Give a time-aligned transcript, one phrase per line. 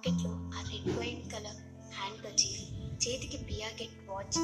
[0.00, 1.58] పాకెట్లో ఆ red wine colour
[1.94, 2.60] handkerchief
[3.02, 4.36] చేతికి పియాకెట్ వాచ్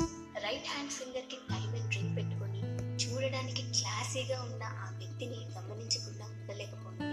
[0.42, 2.60] రైట్ హ్యాండ్ ఫింగర్కి టైమ్ అండ్ డ్రింక్ పెట్టుకొని
[3.02, 7.08] చూడడానికి క్లాసీగా ఉన్న ఆ వ్యక్తిని గమనించకుండా ఉండలేకపోయింది.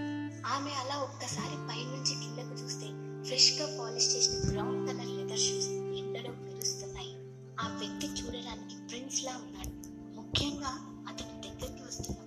[0.47, 2.89] ఆమె అలా ఒక్కసారి పైనుంచి కిందకు చూస్తే
[3.23, 5.69] ఫ్రెష్గా పాలిష్ చేసిన బ్రౌన్ కలర్ లెదర్ షూస్
[6.01, 7.13] ఎండలో మెరుస్తున్నాయి.
[7.59, 9.73] ఆ వ్యక్తి చూడడానికి ప్రిన్స్ లా ఉన్నాడు.
[10.19, 10.73] ముఖ్యంగా
[11.09, 12.22] అతని దగ్గరికి వస్తున్నప్పుడు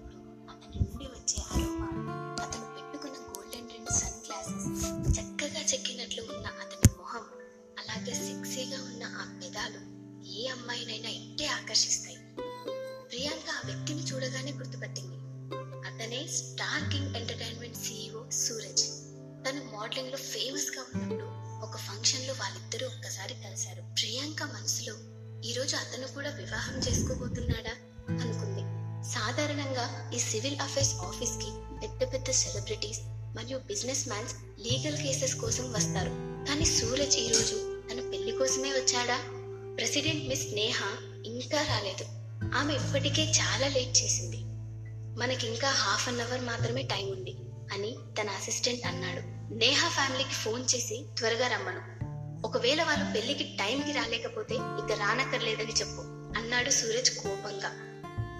[33.47, 36.11] మరియు బిజినెస్ మ్యాన్స్ లీగల్ కేసెస్ కోసం వస్తారు.
[36.49, 39.19] కానీ సూరజ్ ఈ రోజు తన పెళ్ళి కోసమే వచ్చాడా?
[39.77, 40.83] ప్రెసిడెంట్ మిస్ నేహ
[41.27, 42.05] ఇంకా రాలేదు.
[42.55, 44.37] ఆమె ఇప్పటికే చాలా లేట్ చేసింది.
[45.21, 47.37] మనకింకా హాఫ్ అన్ అవర్ మాత్రమే టైం ఉంది
[47.73, 49.21] అని తన అసిస్టెంట్ అన్నాడు.
[49.55, 51.81] నేహ ఫ్యామిలీకి ఫోన్ చేసి త్వరగా రమ్మను.
[52.47, 56.03] ఒకవేళ వాళ్ళు పెళ్ళికి టైంకి రాలేకపోతే ఇక రానక్కర్లేదని చెప్పు
[56.39, 57.71] అన్నాడు సూరజ్ కోపంగా.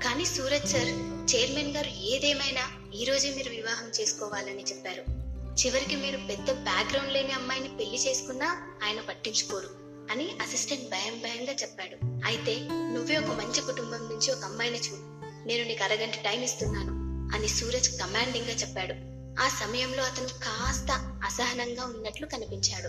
[0.05, 0.89] కానీ సూరజ్ సార్
[1.35, 5.05] చైర్మన్ గారు ఏదేమైనా ఈ రోజే మీరు వివాహం చేసుకోవాలని చెప్పారు.
[5.51, 9.71] చివరికి మీరు పెద్ద బ్యాక్గ్రౌండ్ లేని అమ్మాయిని పెళ్ళి చేసుకున్నా ఆయన పట్టించుకోరు
[10.11, 11.97] అని అసిస్టెంట్ భయం భయంగా చెప్పాడు.
[12.27, 15.01] అయితే నువ్వే ఒక మంచి కుటుంబం నుంచి ఒక అమ్మాయిని చూడు.
[15.49, 16.93] నేను నీకు అరగంట టైం ఇస్తున్నాను
[17.37, 18.95] అని సూరజ్ కమాండింగ్గా చెప్పాడు.
[19.43, 22.89] ఆ సమయంలో అతను కాస్త అసహనంగా ఉన్నట్లు కనిపించాడు.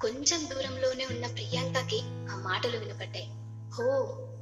[0.00, 3.26] కొంచెం దూరంలోనే ఉన్న ప్రియాంకకి ఆ మాటలు వినపడ్డాయి.
[3.74, 3.84] హో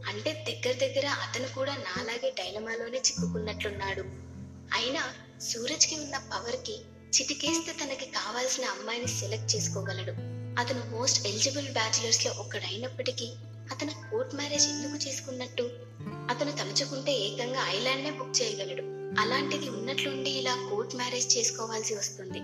[0.06, 4.27] అంటే దగ్గర దగ్గర అతను కూడా నాలాగే డైలమాలోనే చిక్కుకున్నట్లున్నాడు.
[4.74, 10.12] అయినా సూరజ్కి ఉన్న పవర్కి చిటికేస్తే తనకి కావాల్సిన అమ్మాయిని సెలెక్ట్ చేసుకోగలడు.
[10.60, 13.26] అతను మోస్ట్ ఎలిజిబుల్ బ్యాచులర్స్లో ఒకడైనప్పటికీ
[13.70, 15.70] అతను కోర్ట్ మ్యారేజ్ ఎందుకు చేసుకున్నట్టు?
[16.02, 18.82] అతను తలుచుకుంటే ఏకంగా ఐలాండ్ నే బుక్ చేయగలడు.
[19.20, 22.38] అలాంటిది ఉన్నట్లుండి ఇలా కోర్ట్ మ్యారేజ్ చేసుకోవాల్సి వస్తుంది.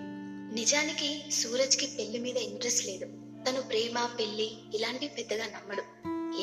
[0.61, 3.05] నిజానికి సూరజ్కి పెళ్ళి మీద ఇంట్రెస్ట్ లేదు.
[3.49, 5.83] తను ప్రేమ పెళ్ళి ఇలాంటివి పెద్దగా నమ్మడు.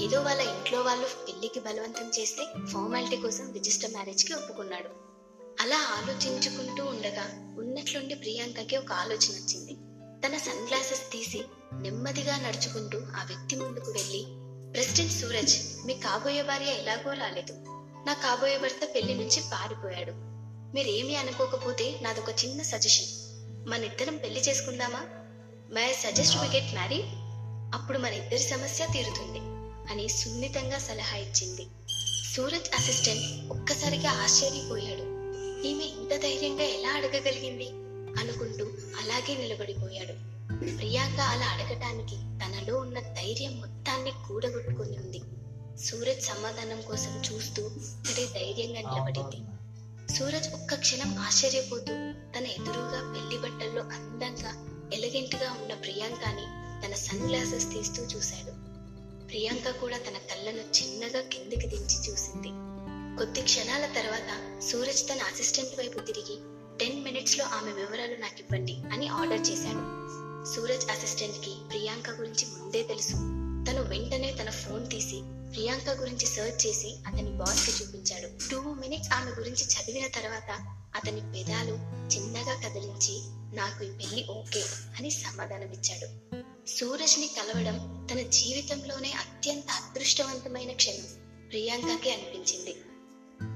[0.03, 5.10] ఏదో వాళ్ళ ఇంట్లో వాళ్ళు పెళ్ళికి బలవంతం చేస్తే ఫార్మాలిటీ కోసం రిజిస్టర్ మ్యారేజ్కి ఒప్పుకున్నాడు.
[5.61, 9.73] అలా ఆలోచించుకుంటూ ఉండగా ఉన్నట్లుండి ప్రియాంకకి ఒక ఆలోచన వచ్చింది.
[10.23, 14.25] తన సన్ గ్లాసెస్ తీసి నెమ్మదిగా నడుచుకుంటూ ఆ వ్యక్తి ముందుకు వెళ్ళి
[14.71, 17.53] ప్రెసిడెంట్ సూరజ్ మీ కాబోయే భార్య ఎలాగో రాలేదు.
[18.07, 20.11] నా కాబోయే భర్త పెళ్ళి నుంచి పారిపోయాడు.
[20.75, 23.07] మీరేమీ అనుకోకపోతే నాదొక చిన్న సజెషన్
[23.69, 24.99] మన ఇద్దరం పెళ్ళి చేసుకుందామా?
[25.73, 27.03] My suggest we get marry
[27.79, 29.39] అప్పుడు మన ఇద్దరి సమస్య తీరుతుంది
[29.91, 31.67] అని సున్నితంగా సలహా ఇచ్చింది.
[32.35, 35.10] సూరజ్ అసిస్టెంట్ ఒక్కసారిగా ఆశ్చర్యపోయాడు.
[35.65, 37.69] ఈమె ఇంత ధైర్యంగా ఎలా అడగగలిగింది?
[38.21, 38.65] అనుకుంటూ
[38.99, 40.31] అలాగే నిలబడిపోయాడు.
[40.77, 45.21] ప్రియాంక అలా అడగటానికి తనలో ఉన్న ధైర్యం మొత్తాన్ని కూడగొట్టుకుని ఉంది.
[45.77, 49.45] సూరజ్ సమాధానం కోసం చూస్తూ అక్కడే ధైర్యంగా నిలబడింది.
[50.13, 51.93] సూరజ్ ఒక్క క్షణం ఆశ్చర్యపోతూ
[52.35, 56.45] తన ఎదురుగా పెళ్ళి బట్టల్లో అందంగా ఎలగెంట్గా ఉన్న ప్రియాంకని
[56.85, 58.51] తన సన్ గ్లాసెస్ తీస్తూ చూశాడు.
[59.27, 62.70] ప్రియాంక కూడా తన కళ్ళను చిన్నగా కిందికి దించి చూసింది.
[63.17, 66.35] కొద్ది క్షణాల తర్వాత సూరజ్ తన అసిస్టెంట్ వైపు తిరిగి
[66.79, 69.83] టెన్ మినిట్స్లో ఆమె వివరాలు నాకు ఇవ్వండి అని ఆర్డర్ చేశాడు.
[70.55, 73.13] సూరజ్ అసిస్టెంట్కి ప్రియాంక గురించి ముందే తెలుసు.
[73.67, 75.21] తను వెంటనే తన ఫోన్ తీసి
[75.51, 78.49] ప్రియాంక గురించి సర్చ్ చేసి అతని బాస్కి చూపించాడు.
[78.49, 80.49] టూ మినిట్స్ ఆమె గురించి చదివిన తర్వాత
[80.95, 81.75] అతని పెదాలు
[82.15, 83.15] చిన్నగా కదిలించి
[83.55, 84.63] నాకు ఈ పెళ్ళి ఓకే
[84.99, 86.07] అని సమాధానమిచ్చాడు.
[86.69, 91.05] సూరజ్ని కలవడం తన జీవితంలోనే అత్యంత అదృష్టవంతమైన క్షణం
[91.49, 92.75] ప్రియాంకకి అనిపించింది.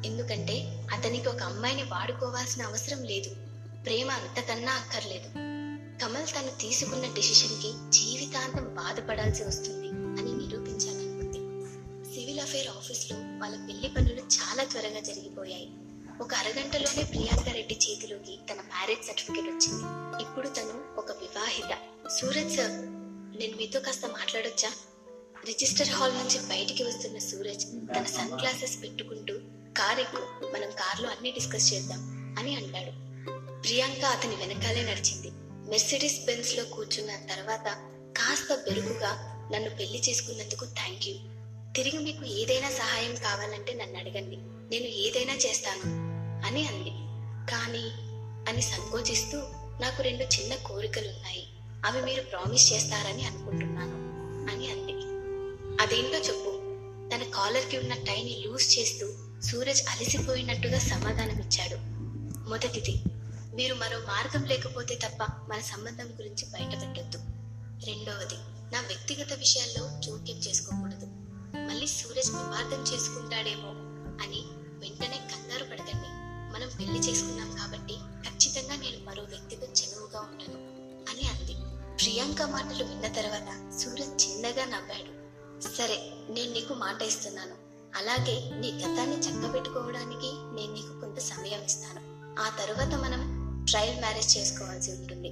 [0.06, 3.36] ఎందుకంటే అతనికి ఒక అమ్మాయిని వాడుకోవాల్సిన అవసరం లేదు.
[3.84, 5.30] ప్రేమ అంతకన్నా అక్కర్లేదు.
[6.02, 11.40] కమల్ తను తీసుకున్న డెసిషన్కి జీవితాంతం బాధపడాల్సి వస్తుంది అని నిరూపించాలనుకుంది.
[12.16, 15.70] సివిల్ అఫేర్ ఆఫీస్లో వాళ్ళ పెళ్ళి పనులు చాలా త్వరగా జరిగిపోయాయి.
[16.22, 19.84] ఒక అరగంటలోనే ప్రియాంక రెడ్డి చేతిలోకి తన మ్యారేజ్ సర్టిఫికేట్ వచ్చింది.
[20.24, 21.78] ఇప్పుడు తను ఒక వివాహిత.
[22.10, 22.72] సూరజ్ సార్
[23.40, 24.72] నేను మీతో కాస్త మాట్లాడొచ్చా?
[25.46, 29.40] రిజిస్టర్ హాల్ నుంచి బయటికి వస్తున్న సూరజ్ తన సన్ గ్లాసెస్ పెట్టుకుంటూ
[29.78, 30.18] కార్ ఎక్కు
[30.54, 32.00] మనం కార్లో అన్ని డిస్కస్ చేద్దాం
[32.40, 32.92] అని అంటాడు.
[33.62, 35.32] ప్రియాంక అతని వెనకాలే నడిచింది.
[35.70, 37.66] మెర్సిడీస్ బెన్స్లో కూర్చున్న తర్వాత
[38.18, 39.12] కాస్త బెరుకుగా
[39.54, 41.16] నన్ను పెళ్ళి చేసుకున్నందుకు థ్యాంక్ యూ
[41.74, 44.36] తిరిగి మీకు ఏదైనా సహాయం కావాలంటే నన్ను అడగండి.
[44.70, 45.82] నేను ఏదైనా చేస్తాను
[46.48, 46.90] అని అంది.
[47.52, 47.90] కానీ
[48.52, 49.38] అని సంకోచిస్తూ
[49.82, 51.48] నాకు రెండు చిన్న కోరికలున్నాయి.
[51.86, 53.98] అవి మీరు ప్రామిస్ చేస్తారని అనుకుంటున్నాను
[54.52, 54.94] అని అంది.
[55.84, 56.52] అదేంటో చెప్పు.
[57.16, 59.08] తన కాలర్కి ఉన్న టైని లూజ్ చేస్తూ
[59.46, 61.78] సూరజ్ అలసిపోయినట్టుగా సమాధానమిచ్చాడు.
[62.50, 63.04] మొదటిది
[63.56, 67.18] మీరు మరో మార్గం లేకపోతే తప్ప మన సంబంధం గురించి బయటపెట్టొద్దు.
[67.86, 68.36] రెండవది
[68.74, 71.06] నా వ్యక్తిగత విషయాల్లో జోక్యం చేసుకోకూడదు.
[71.68, 73.70] మళ్ళీ సూరజ్ వివాదం చేసుకుంటాడేమో
[74.24, 74.42] అని
[74.80, 76.10] వెంటనే కంగారు పడకండి.
[76.54, 77.94] మనం పెళ్ళి చేసుకున్నాం కాబట్టి
[78.30, 80.60] ఖచ్చితంగా నేను మరో వ్యక్తితో చెరువుగా ఉండను
[81.12, 81.56] అని అంది.
[81.98, 85.26] ప్రియాంక మాటలు విన్న తర్వాత సూరజ్ చిన్నగా నవ్వాడు.
[85.78, 87.65] సరే నేను నీకు మాట ఇస్తున్నాను.
[87.96, 92.02] అలాగే నీ గతాన్ని చక్కబెట్టుకోవడానికి నేను నీకు కొంత సమయం ఇస్తాను.
[92.42, 95.30] ఆ తర్వాత మనం ట్రయల్ మ్యారేజ్ చేసుకోవాల్సి ఉంటుంది.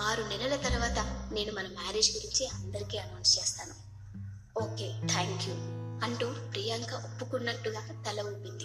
[0.00, 0.98] ఆరు నెలల తర్వాత
[1.32, 3.74] నేను మన మ్యారేజ్ గురించి అందరికీ అనౌన్స్ చేస్తాను.
[4.62, 5.54] ఓకే థ్యాంక్ యూ
[6.04, 8.64] అంటూ ప్రియాంక ఒప్పుకున్నట్టుగా తల ఊపింది.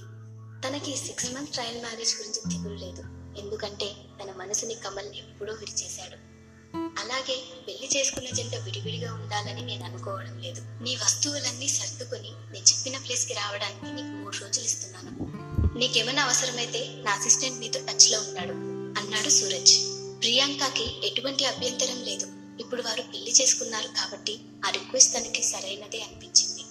[0.67, 3.03] తనకి సిక్స్ మంత్ ట్రయల్ మ్యారేజ్ గురించి దిగులు లేదు.
[3.39, 6.28] ఎందుకంటే తన మనసుని కమల్ ఎప్పుడో విరిచేశాడు
[6.75, 10.61] అలాగే పెళ్ళి చేసుకున్న జంట విడివిడిగా ఉండాలని నేను అనుకోవడం లేదు.
[10.83, 15.39] నీ వస్తువులన్నీ సర్దుకొని నేను చెప్పిన ప్లేస్కి రావడానికి నీకు మూడు రోజులు ఇస్తున్నాను.
[15.77, 18.53] నీకేమైనా అవసరమైతే నా అసిస్టెంట్ నీతో టచ్లో ఉంటాడు
[18.99, 19.73] అన్నాడు సూరజ్.
[20.19, 22.27] ప్రియాంకకి ఎటువంటి అభ్యంతరం లేదు.
[22.61, 26.61] ఇప్పుడు వారు పెళ్ళి చేసుకున్నారు కాబట్టి ఆ రిక్వెస్ట్ తనకి సరైనదే అనిపించింది.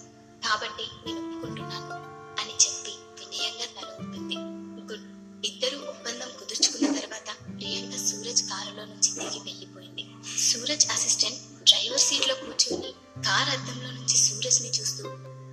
[0.47, 1.93] కాబట్టి నేను ఒప్పుకుంటున్నాను
[2.41, 3.68] అని చెప్పి వినయంగా
[10.59, 12.91] సూరజ్ అసిస్టెంట్ డ్రైవర్ సీట్లో కూర్చొని
[13.23, 15.03] కార్ అద్దంలో నుంచి సూరజ్ని చూస్తూ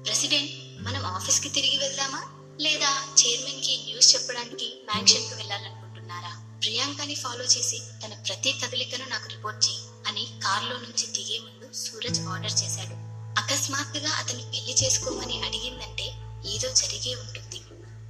[0.03, 0.51] ప్రెసిడెంట్
[0.85, 2.23] మనం ఆఫీస్కి తిరిగి వెళ్దామా?
[2.61, 6.59] లేదా చైర్మన్కి న్యూస్ చెప్పడానికి మ్యాన్షన్కు వెళ్ళాలనుకుంటున్నారా?
[6.63, 12.21] ప్రియాంకని ఫాలో చేసి తన ప్రతి కదలికను నాకు రిపోర్ట్ చేయి అని కార్లో నుంచి దిగే ముందు సూరజ్
[12.21, 12.95] ఆర్డర్ చేశాడు.
[13.41, 16.05] అకస్మాత్తుగా అతన్ని పెళ్ళి చేసుకోమని అడిగిందంటే
[16.55, 17.61] ఏదో జరిగే ఉంటుంది.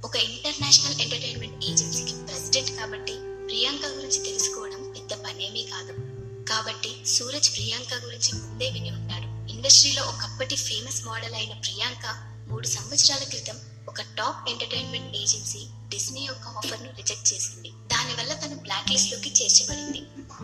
[0.05, 3.13] ఒక ఇంటర్నేషనల్ ఎంటర్టైన్మెంట్ ఏజెన్సీకి ప్రెసిడెంట్ కాబట్టి
[3.45, 6.06] ప్రియాంక గురించి తెలుసుకోవడం పెద్ద పనేమీ కాదు.
[6.49, 9.51] కాబట్టి సూరజ్ ప్రియాంక గురించి ముందే విని ఉంటాడు.
[9.51, 12.05] ఇండస్ట్రీలో ఒకప్పటి ఫేమస్ మోడల్ అయిన ప్రియాంక
[12.49, 13.55] మూడు సంవత్సరాల క్రితం
[13.89, 15.59] ఒక టాప్ ఎంటర్టైన్మెంట్ ఏజెన్సీ
[15.89, 17.69] డిస్నీ యొక్క ఆఫర్ను రిజెక్ట్ చేసింది.
[17.69, 20.01] దానివల్ల తను బ్లాక్ లిస్ట్లోకి చేర్చబడింది.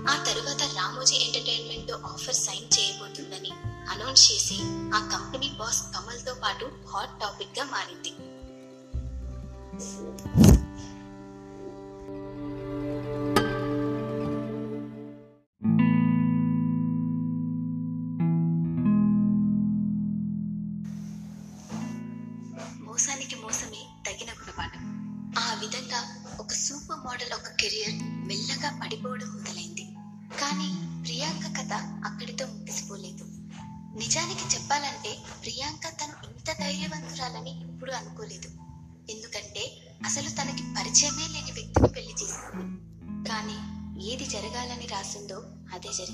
[0.09, 3.51] ఆ తరువాత రామోజీ ఎంటర్టైన్మెంట్తో ఆఫర్ సైన్ చేయబోతుందని
[3.89, 4.57] అనౌన్స్ చేసి
[4.95, 8.13] ఆ కంపెనీ బాస్ కమల్తో పాటు హాట్ టాపిక్గా మారింది.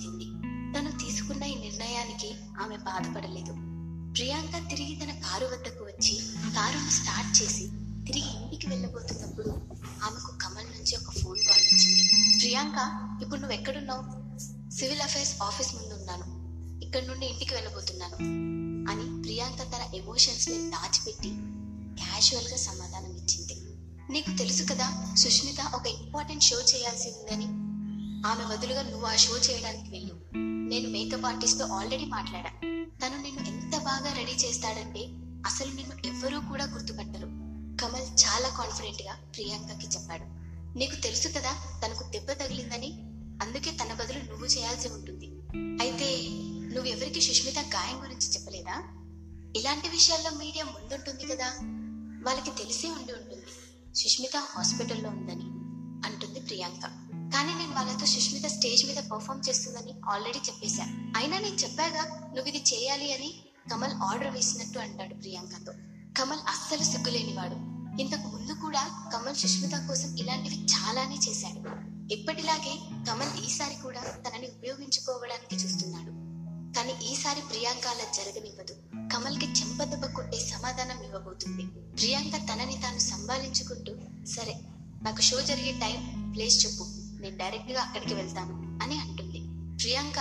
[0.09, 0.27] అదే
[0.73, 3.53] తను తీసుకున్న ఈ నిర్ణయానికి ఆమె బాధపడలేదు.
[4.13, 6.15] ప్రియాంక తిరిగి తన కారు వద్దకు వచ్చి
[6.55, 7.65] కారును స్టార్ట్ చేసి
[8.07, 9.49] తిరిగి ఇంటికి వెళ్ళబోతున్నప్పుడు
[10.03, 12.03] ఆమెకు కమల్ నుంచి ఒక ఫోన్ కాల్ వచ్చింది.
[12.39, 12.77] ప్రియాంక
[13.21, 14.03] ఇప్పుడు నువ్వు ఎక్కడున్నావు?
[14.71, 16.25] సివిల్ అఫైర్స్ ఆఫీస్ ముందు ఉన్నాను
[16.85, 18.15] ఇక్కడ నుండి ఇంటికి వెళ్ళబోతున్నాను
[18.91, 21.29] అని ప్రియాంక తన ఎమోషన్స్ని దాచిపెట్టి
[22.01, 23.55] క్యాజువల్గా సమాధానం ఇచ్చింది
[24.09, 27.68] నీకు తెలుసు కదా సుష్మిత ఒక ఇంపార్టెంట్ షో చేయాల్సి ఉందని
[28.25, 30.21] ఆమె బదులుగా నువ్వు ఆ షో చేయడానికి వెళ్ళు.
[30.69, 32.49] నేను మేకప్ ఆర్టిస్ట్తో ఆల్రెడీ మాట్లాడా.
[33.05, 34.99] తను నిన్ను ఎంత బాగా రెడీ చేస్తాడంటే
[35.45, 37.25] అసలు నిన్ను ఎవ్వరూ కూడా గుర్తుపట్టరు.
[37.81, 40.23] కమల్ చాలా కాన్ఫిడెంట్గా ప్రియాంకకి చెప్పాడు.
[40.77, 42.93] నీకు తెలుసు కదా తనకు దెబ్బ తగిలిందని?
[43.41, 45.27] అందుకే తన బదులు నువ్వు చేయాల్సి ఉంటుంది.
[45.57, 46.27] అయితే
[46.75, 48.83] నువ్వెవరికి సుష్మిత గాయం గురించి చెప్పలేదా?
[49.57, 51.47] ఇలాంటి విషయాల్లో మీడియా ముందుంటుంది కదా.
[52.25, 53.45] వాళ్ళకి తెలిసే ఉండి ఉంటుంది.
[53.95, 55.45] సుష్మిత హాస్పిటల్లో ఉందని
[56.09, 57.08] అంటుంది ప్రియాంక.
[57.33, 62.03] కానీ నేను వాళ్ళతో సుష్మిత స్టేజ్ మీద పర్ఫామ్ చేస్తుందని ఆల్రెడీ చెప్పేశా అయినా నేను చెప్పాగా
[62.35, 65.73] నువ్వు ఇది చేయాలి అని కమల్ ఆర్డర్ వేసినట్టు అంటాడు ప్రియాంకతో.
[66.17, 67.79] కమల్ అస్సలు సిగ్గులేనివాడు.
[68.01, 71.89] ఇంతకు ముందు కూడా కమల్ సుష్మిత కోసం ఇలాంటివి చాలానే చేశాడు.
[72.13, 76.11] ఎప్పటిలాగే కమల్ ఈసారి కూడా తనని ఉపయోగించుకోవడానికి చూస్తున్నాడు.
[76.75, 78.75] కానీ ఈసారి ప్రియాంక అలా జరగనివ్వదు.
[79.13, 81.63] కమల్కి చెంపదెబ్బ కొట్టే సమాధానం ఇవ్వబోతుంది.
[81.95, 83.93] ప్రియాంక తనని తాను సంభాళించుకుంటూ
[84.25, 84.59] సరే
[85.03, 86.98] నాకు షో జరిగే టైం ప్లేస్ చెప్పు.
[87.19, 89.39] నేను డైరెక్ట్గా అక్కడికి వెళ్తాను అని అంటుంది.
[89.77, 90.15] ప్రియాంక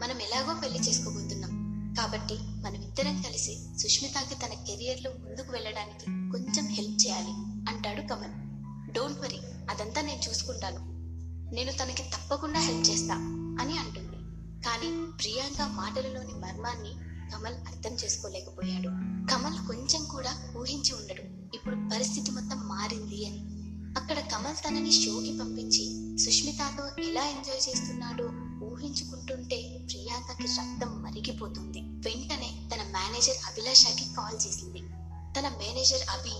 [0.00, 1.68] మనం ఎలాగో పెళ్ళి చేసుకోబోతున్నాం.
[1.98, 7.30] కాబట్టి మనం ఇద్దరం కలిసి సుష్మితకి తన కెరియర్లో ముందుకు వెళ్ళడానికి కొంచెం హెల్ప్ చేయాలి
[7.70, 8.48] అంటాడు కమల్.
[8.92, 9.38] డోంట్ వరీ
[9.70, 10.80] అదంతా నేను చూసుకుంటాను.
[11.54, 13.14] నేను తనకి తప్పకుండా హెల్ప్ చేస్తా
[13.60, 14.16] అని అంటుంది.
[14.62, 16.92] కానీ ప్రియాంక మాటలలోని మర్మాన్ని
[17.32, 18.88] కమల్ అర్థం చేసుకోలేకపోయాడు.
[19.30, 21.56] కమల్ కొంచెం కూడా ఊహించి ఉండడు.
[21.56, 23.57] ఇప్పుడు పరిస్థితి మొత్తం మారింది అని.
[23.96, 28.24] అక్కడ కమల్ తనని షోకి పంపించి సుష్మితతో ఎలా ఎంజాయ్ చేస్తున్నాడో
[28.66, 31.78] ఊహించుకుంటుంటే ప్రియాంకకి రక్తం మరిగిపోతుంది.
[31.78, 34.78] వెంటనే తన మేనేజర్ అభిలాషకి కాల్ చేసింది.
[35.38, 36.32] తన మేనేజర్ అభి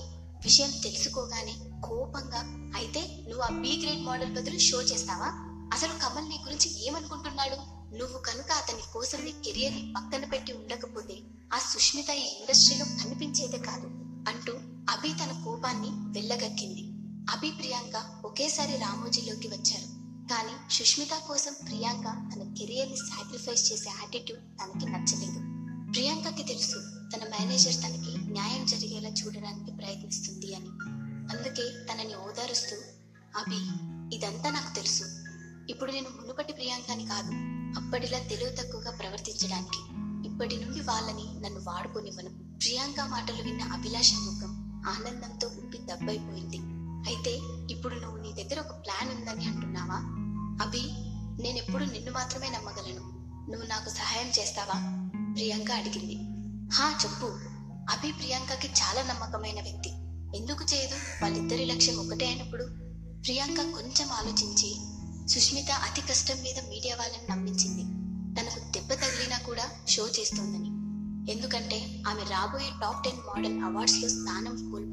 [0.44, 5.26] విషయం తెలుసుకోగానే కోపంగా అయితే నువ్వు ఆ బి గ్రేడ్ మోడల్ బదులు షో చేస్తావా?
[5.72, 7.78] అసలు కమల్ నీ గురించి ఏమనుకుంటున్నాడు?
[7.96, 11.18] నువ్వు కనుక అతని కోసం నీ కెరియర్ని పక్కన పెట్టి ఉండకపోతే
[11.52, 13.86] ఆ సుష్మిత ఈ ఇండస్ట్రీలో కనిపించేదే కాదు
[14.30, 14.52] అంటూ
[14.90, 16.87] అభి తన కోపాన్ని వెళ్ళగక్కింది.
[17.28, 19.86] అభి ప్రియాంక ఒకేసారి రామోజీలోకి వచ్చారు.
[20.28, 25.38] కానీ సుష్మిత కోసం ప్రియాంక తన కెరియర్ని సాక్రిఫైస్ చేసే యాటిట్యూడ్ తనకి నచ్చలేదు.
[25.92, 26.78] ప్రియాంకకి తెలుసు
[27.16, 30.66] తన మేనేజర్ తనకి న్యాయం జరిగేలా చూడడానికి ప్రయత్నిస్తుంది అని.
[31.34, 32.76] అందుకే తనని ఓదారుస్తూ
[33.36, 33.58] అభి
[34.16, 35.04] ఇదంతా నాకు తెలుసు.
[35.70, 37.30] ఇప్పుడు నేను మునుపటి ప్రియాంకని కాదు
[37.80, 39.78] అప్పటిలా తెలివి తక్కువగా ప్రవర్తించడానికి.
[40.28, 42.58] ఇప్పటి నుండి వాళ్ళని నన్ను వాడుకోనివ్వను.
[42.58, 46.77] ప్రియాంక మాటలు విన్న అభిలాష ముఖం ఆనందంతో ఉప్పి దబ్బైపోయింది.
[47.06, 47.40] అయితే
[47.70, 49.98] ఇప్పుడు నువ్వు నీ దగ్గర ఒక ప్లాన్ ఉందని అంటున్నావా?
[50.66, 50.82] అభి
[51.42, 53.00] నేనెప్పుడు నిన్ను మాత్రమే నమ్మగలను.
[53.50, 54.74] నువ్వు నాకు సహాయం చేస్తావా?
[55.34, 56.16] ప్రియాంక అడిగింది.
[56.74, 57.26] హా చెప్పు.
[57.90, 59.90] అభి ప్రియాంకకి చాలా నమ్మకమైన వ్యక్తి.
[60.38, 60.94] ఎందుకు చేయదు?
[61.22, 62.64] వాళ్ళిద్దరి లక్ష్యం ఒకటే అయినప్పుడు.
[63.24, 64.76] ప్రియాంక కొంచెం ఆలోచించి
[65.28, 67.82] సుష్మిత అతి కష్టం మీద మీడియా వాళ్ళని నమ్మించింది.
[68.40, 70.68] తనకు దెబ్బ తగిలినా కూడా షో చేస్తోందని.
[71.32, 74.87] ఎందుకంటే ఆమె రాబోయే టాప్ టెన్ మోడల్ అవార్డ్స్లో స్థానం కోల్పోయింది.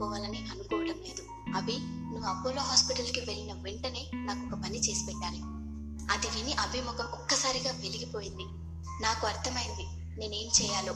[1.56, 5.40] అభి నువ్వు అపోలో హాస్పిటల్కి వెళ్ళిన వెంటనే నాకు ఒక పని చేసి పెట్టాలి.
[6.12, 8.44] అది విని అభి ముఖం ఒక్కసారిగా వెలిగిపోయింది.
[9.04, 9.84] నాకు అర్థమైంది
[10.20, 10.94] నేనేం చేయాలో.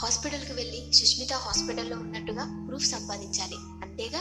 [0.00, 3.56] హాస్పిటల్కి వెళ్ళి సుష్మిత హాస్పిటల్లో ఉన్నట్టుగా ప్రూఫ్ సంపాదించాలి.
[3.56, 4.20] అంతేగా?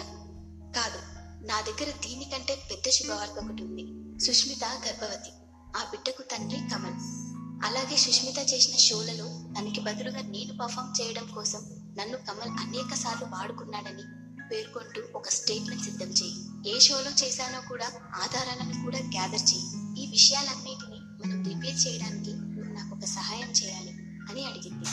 [0.76, 1.00] కాదు
[1.46, 4.20] నా దగ్గర దీనికంటే పెద్ద శుభవార్త ఒకటి ఉంది.
[4.20, 5.30] సుష్మిత గర్భవతి.
[5.78, 7.28] ఆ బిడ్డకు తండ్రి కమల్.
[7.66, 11.60] అలాగే సుష్మిత చేసిన షోలలో తనకి బదులుగా నేను పర్ఫామ్ చేయడం కోసం
[12.00, 16.36] నన్ను కమల్ అనేక సార్లు వాడుకున్నాడని పేర్కొంటూ ఒక స్టేట్మెంట్ సిద్ధం చేయి.
[16.76, 17.86] ఏ షోలో చేశానో కూడా
[18.16, 19.66] ఆధారాలను కూడా గ్యాదర్ చేయి.
[20.04, 23.92] ఈ విషయాలన్నిటిని మనం రిపేర్ చేయడానికి నువ్వు నాకు ఒక సహాయం చేయాలి
[24.30, 24.86] అని అడిగింది.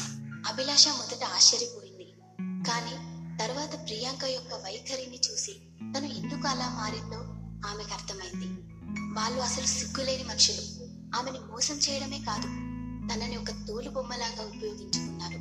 [0.49, 2.15] అభిలాష మొదట ఆశ్చర్యపోయింది.
[2.69, 5.53] కానీ తర్వాత ప్రియాంక యొక్క వైఖరిని చూసి
[5.97, 7.19] తను ఎందుకు అలా మారిందో
[7.69, 8.47] ఆమెకు అర్థమైంది.
[9.15, 10.63] వాళ్ళు అసలు సిగ్గులేని మనుషులు.
[11.17, 12.47] ఆమెని మోసం చేయడమే కాదు
[13.13, 15.39] తనని ఒక తోలు బొమ్మలాగా ఉపయోగించుకున్నారు.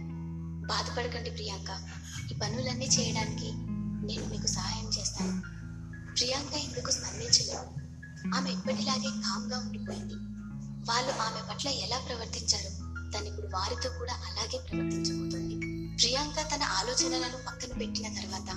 [0.67, 1.89] బాధపడకండి ప్రియాంక.
[2.31, 3.72] ఈ పనులన్నీ చేయడానికి
[4.03, 5.41] నేను మీకు సహాయం చేస్తాను.
[6.15, 7.83] ప్రియాంక ఇందుకు స్పందించలేదు.
[8.35, 10.13] ఆమె ఎప్పటిలాగే కామ్గా ఉండిపోయింది.
[10.89, 12.69] వాళ్ళు ఆమె పట్ల ఎలా ప్రవర్తించారు
[13.11, 15.55] తను ఇప్పుడు వారితో కూడా అలాగే ప్రవర్తించబోతోంది.
[15.95, 18.49] ప్రియాంక తన ఆలోచనలను పక్కన పెట్టిన తర్వాత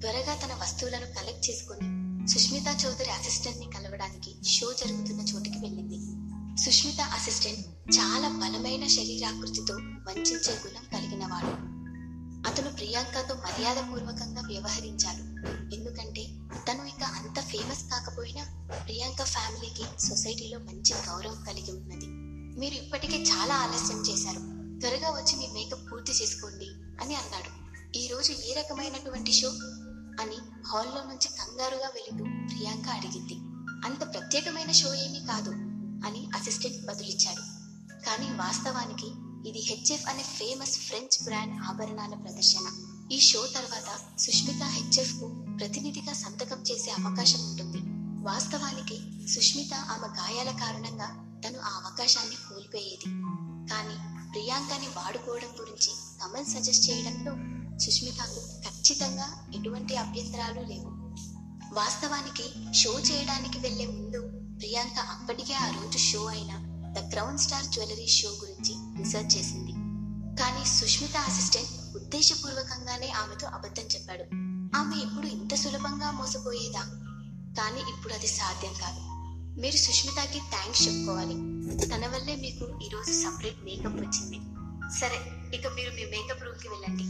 [0.00, 6.24] త్వరగా తన వస్తువులను కలెక్ట్ చేసుకుని సుష్మిత చౌదరి అసిస్టెంట్ని కలవడానికి షో జరుగుతున్న చోటికి వెళ్ళింది.
[6.64, 7.60] సుష్మిత అసిస్టెంట్
[7.98, 11.73] చాలా బలమైన శరీరాకృతితో వంచే గుణం కలిగిన వాడు.
[12.54, 15.22] అతను ప్రియాంకతో మర్యాదపూర్వకంగా వ్యవహరించాడు.
[15.74, 16.22] ఎందుకంటే
[16.68, 18.44] తను ఇక అంత ఫేమస్ కాకపోయినా
[18.84, 22.06] ప్రియాంక ఫ్యామిలీకి సొసైటీలో మంచి గౌరవం కలిగి ఉన్నది.
[22.60, 24.38] మీరు ఇప్పటికే చాలా ఆలస్యం చేశారు.
[24.80, 26.68] త్వరగా వచ్చి మీ మేకప్ పూర్తి చేసుకోండి
[27.04, 27.50] అని అన్నాడు.
[27.98, 29.48] ఈ రోజు ఏ రకమైనటువంటి షో
[30.22, 33.34] అని హాల్లో నుంచి కంగారుగా వెళుతూ ప్రియాంక అడిగింది.
[33.84, 35.50] అంత ప్రత్యేకమైన షో ఏమీ కాదు
[36.06, 37.40] అని అసిస్టెంట్ బదులిచ్చాడు.
[38.06, 42.66] కానీ వాస్తవానికి ఇది హెచ్ఎఫ్ అనే ఫేమస్ ఫ్రెంచ్ బ్రాండ్ ఆభరణాల ప్రదర్శన.
[43.12, 47.78] ఈ షో తర్వాత సుష్మిత హెచ్ఎఫ్కు ప్రతినిధిగా సంతకం చేసే అవకాశం ఉంటుంది.
[48.24, 51.08] వాస్తవానికి సుష్మిత ఆమె గాయాల కారణంగా
[51.44, 53.08] తను ఆ అవకాశాన్ని కోల్పోయేది.
[53.70, 53.96] కానీ
[54.30, 55.90] ప్రియాంకని వాడుకోవడం గురించి
[56.22, 57.32] కమల్ సజెస్ట్ చేయడంతో
[57.78, 60.90] సుష్మితకు ఖచ్చితంగా ఎటువంటి అభ్యంతరాలు లేవు.
[61.74, 64.20] వాస్తవానికి షో చేయడానికి వెళ్ళే ముందు
[64.58, 66.52] ప్రియాంక అప్పటికే ఆ రోజు షో అయిన
[66.92, 69.72] the crown star jewellery show గురించి రీసెర్చ్ చేసింది.
[70.40, 74.24] కానీ సుష్మిత అసిస్టెంట్ ఉద్దేశపూర్వకంగానే ఆమెతో అబద్ధం చెప్పాడు.
[74.76, 76.80] ఆమె ఇప్పుడు ఇంత సులభంగా మోసపోయేదా?
[77.62, 79.00] కానీ ఇప్పుడు అది సాధ్యం కాదు.
[79.60, 81.34] మీరు సుష్మితకి థ్యాంక్స్ చెప్పుకోవాలి.
[81.86, 84.40] తన వల్లే మీకు ఈరోజు సపరేట్ మేకప్ వచ్చింది.
[85.00, 85.16] సరే
[85.56, 87.04] ఇక మీరు మీ మేకప్ రూమ్కి వెళ్ళండి.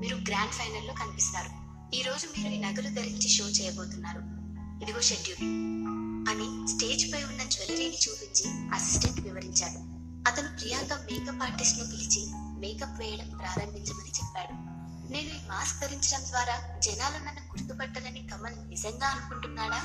[0.00, 1.60] మీరు గ్రాండ్ ఫైనల్లో కనిపిస్తారు.
[1.96, 4.18] ఈ రోజు మీరు ఈ నగలు ధరించి షో చేయబోతున్నారు.
[4.84, 5.50] ఇదిగో షెడ్యూల్
[6.30, 9.89] అని స్టేజ్ పై ఉన్న జ్యువెలరీని చూపించి అసిస్టెంట్ వివరించాడు.
[10.28, 14.52] అతను ప్రియాంక మేకప్ ఆర్టిస్ట్ను పిలిచి మేకప్ వేయడం ప్రారంభించమని చెప్పాడు.
[15.12, 19.80] నేను ఈ మాస్క్ ధరించడం ద్వారా జనాలు నన్ను గుర్తుపట్టరని కమల్ నిజంగా అనుకుంటున్నాడా?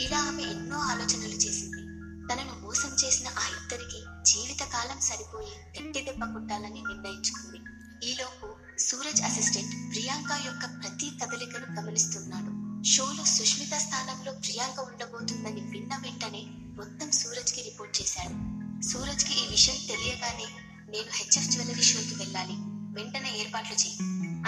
[0.00, 1.90] ఇలా ఆమె ఎన్నో ఆలోచనలు చేసింది.
[2.32, 7.58] తనను మోసం చేసిన ఆ ఇద్దరికి జీవితకాలం సరిపోయి గట్టి దెబ్బ కొట్టాలని నిర్ణయించుకుంది.
[8.06, 12.82] ఈలోపు సూరజ్ అసిస్టెంట్ ప్రియాంక యొక్క ప్రతి కదలికను గమనిస్తున్నాడు.
[12.84, 18.59] షోలో సుష్మిత స్థానంలో ప్రియాంక ఉండబోతుందని విన్న వెంటనే మొత్తం సూరజ్కి రిపోర్ట్ చేశాడు.
[18.88, 20.46] సూరజ్కి ఈ విషయం తెలియగానే
[20.92, 22.54] నేను హెచ్ఎఫ్ జ్యువెలరీ షోకి వెళ్ళాలి.
[22.96, 23.96] వెంటనే ఏర్పాట్లు చేయి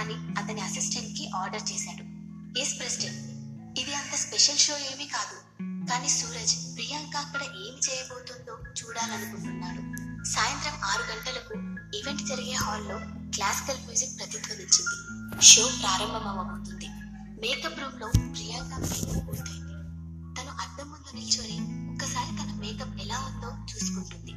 [0.01, 2.05] అని అతని అసిస్టెంట్కి ఆర్డర్ చేశాడు.
[2.59, 3.21] ఎస్ ప్రెసిడెంట్
[3.81, 5.37] ఇది అంత స్పెషల్ షో ఏమీ కాదు.
[5.91, 9.83] కానీ సూరజ్ ప్రియాంక అక్కడ ఏమి చేయబోతుందో చూడాలనుకుంటున్నాడు.
[10.25, 11.55] సాయంత్రం ఆరు గంటలకు
[11.99, 12.99] ఈవెంట్ జరిగే హాల్లో
[13.31, 14.97] క్లాసికల్ మ్యూజిక్ ప్రతిధ్వనించింది.
[15.43, 16.89] షో ప్రారంభమవబోతుంది
[17.43, 19.77] మేకప్ రూమ్లో ప్రియాంక మేకప్ పూర్తయింది
[20.37, 21.57] తను అద్దం ముందు నిల్చొని
[24.03, 24.33] ఉంటుంది.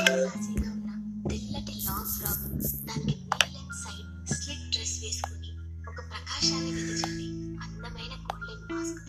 [0.00, 0.90] క్లాసీగా ఉన్న
[1.30, 2.44] తెల్లటి లాంగ్ ఫ్రాక్
[2.88, 5.50] దానికి నీలెన్ సైడ్ స్లిట్ డ్రెస్ వేసుకుని
[5.90, 7.28] ఒక ప్రకాశాన్ని వెదజల్లి
[7.64, 9.00] అందమైన గోల్డెన్ మాస్క్.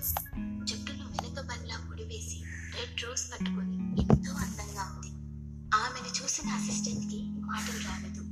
[0.69, 2.39] జుట్టును వెనుక బండ్లా ముడివేసి
[2.77, 5.11] రెడ్ రోజ్ పట్టుకొని ఎంతో అందంగా ఉంది.
[5.83, 8.23] ఆమెను చూసిన అసిస్టెంట్కి మాటలు రాలేదు.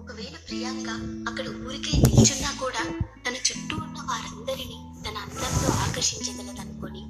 [0.00, 0.88] ఒకవేళ ప్రియాంక
[1.28, 2.82] అక్కడ ఊరికే నిల్చున్నా కూడా
[3.26, 7.02] తన చుట్టూ ఉన్న వారందరినీ తన అందంతో ఆకర్షించగలదనుకొని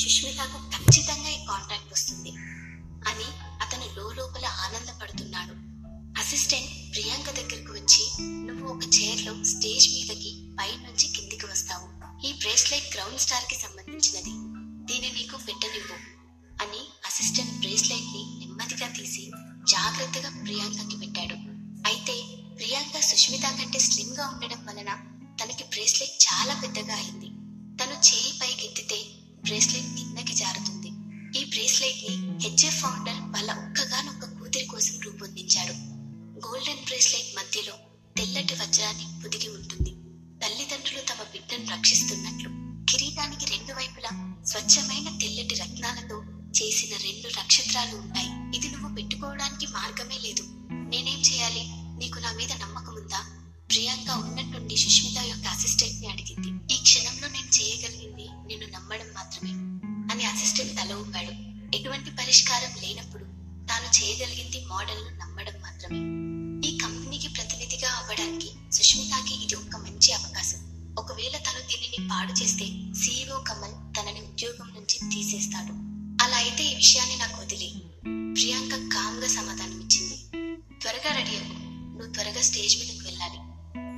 [0.00, 2.32] సుష్మితకు ఖచ్చితంగా ఈ కాంట్రాక్ట్ వస్తుంది
[3.10, 3.28] అని
[3.62, 5.54] అతను లోపల ఆనందపడుతున్నాడు.
[6.20, 8.04] అసిస్టెంట్ ప్రియాంక దగ్గరకు వచ్చి
[8.46, 11.86] నువ్వు ఒక చైర్లో స్టేజ్ మీదకి పై నుంచి కిందికి వస్తావు.
[12.26, 14.34] ఈ బ్రేస్లెట్ గ్రౌండ్ స్టార్కి సంబంధించినది.
[14.88, 15.96] దీన్ని నీకు పెట్టనివ్వు
[16.62, 19.30] అని అసిస్టెంట్ బ్రేస్లెట్ని నెమ్మదిగా తీసి
[19.70, 21.36] జాగ్రత్తగా ప్రియాంకకి పెట్టాడు.
[21.86, 22.16] అయితే
[22.56, 24.90] ప్రియాంక సుష్మిత కంటే స్లిమ్గా ఉండడం వలన
[25.40, 27.28] తనకి బ్రేస్లెట్ చాలా పెద్దగా అయింది.
[27.82, 28.98] తను చేయి పైకి ఎత్తితే
[29.42, 30.88] బ్రేస్లెట్ కిందకి జారుతుంది.
[31.38, 35.72] ఈ బ్రేస్లెట్ని హెచ్ఎఫ్ ఫౌండర్ వాళ్ళ ఒక్కగానొక్క కూతురి కోసం రూపొందించాడు.
[36.46, 37.76] గోల్డెన్ బ్రేస్లెట్ మధ్యలో
[38.16, 39.90] తెల్లటి వజ్రాన్ని పొదిగి ఉంటుంది.
[40.44, 42.50] తల్లిదండ్రులు తమ బిడ్డను రక్షిస్తున్నట్లు
[42.90, 46.22] కిరీటానికి రెండు వైపులా స్వచ్ఛమైన తెల్లటి రత్నాలతో
[46.62, 48.56] చేసిన రెండు నక్షత్రాలు ఉంటాయి.
[48.56, 50.42] ఇది నువ్వు పెట్టుకోవడానికి మార్గమే లేదు.
[50.72, 51.64] నేనేం చేయాలి?
[51.98, 52.91] నీకు నా మీద నమ్మకం
[53.72, 56.74] ప్రియాంక ఉన్నట్టుండి సుష్మిత యొక్క అసిస్టెంట్ని అడిగింది.
[56.74, 59.52] ఈ క్షణంలో నేను చేయగలిగింది నిన్ను నమ్మడం మాత్రమే
[60.12, 61.32] అని అసిస్టెంట్ తల ఊపాడు.
[61.76, 63.24] ఎటువంటి పరిష్కారం లేనప్పుడు
[63.68, 66.00] తాను చేయగలిగింది మోడల్ను నమ్మడం మాత్రమే.
[66.68, 70.60] ఈ కంపెనీకి ప్రతినిధిగా అవ్వడానికి సుష్మితకి ఇది ఒక మంచి అవకాశం.
[70.98, 72.66] ఒకవేళ తను దీనిని పాడు చేస్తే
[73.02, 75.72] సీఈఓ కమల్ తనని ఉద్యోగం నుంచి తీసేస్తాడు.
[76.24, 77.70] అలా అయితే ఈ విషయాన్ని నాకు వదిలి
[78.36, 80.16] ప్రియాంక కామ్గా సమాధానం ఇచ్చింది
[80.80, 81.56] త్వరగా రెడీ అవ్వు.
[81.96, 83.51] నువ్వు త్వరగా స్టేజ్ మీదకి వెళ్ళాలి.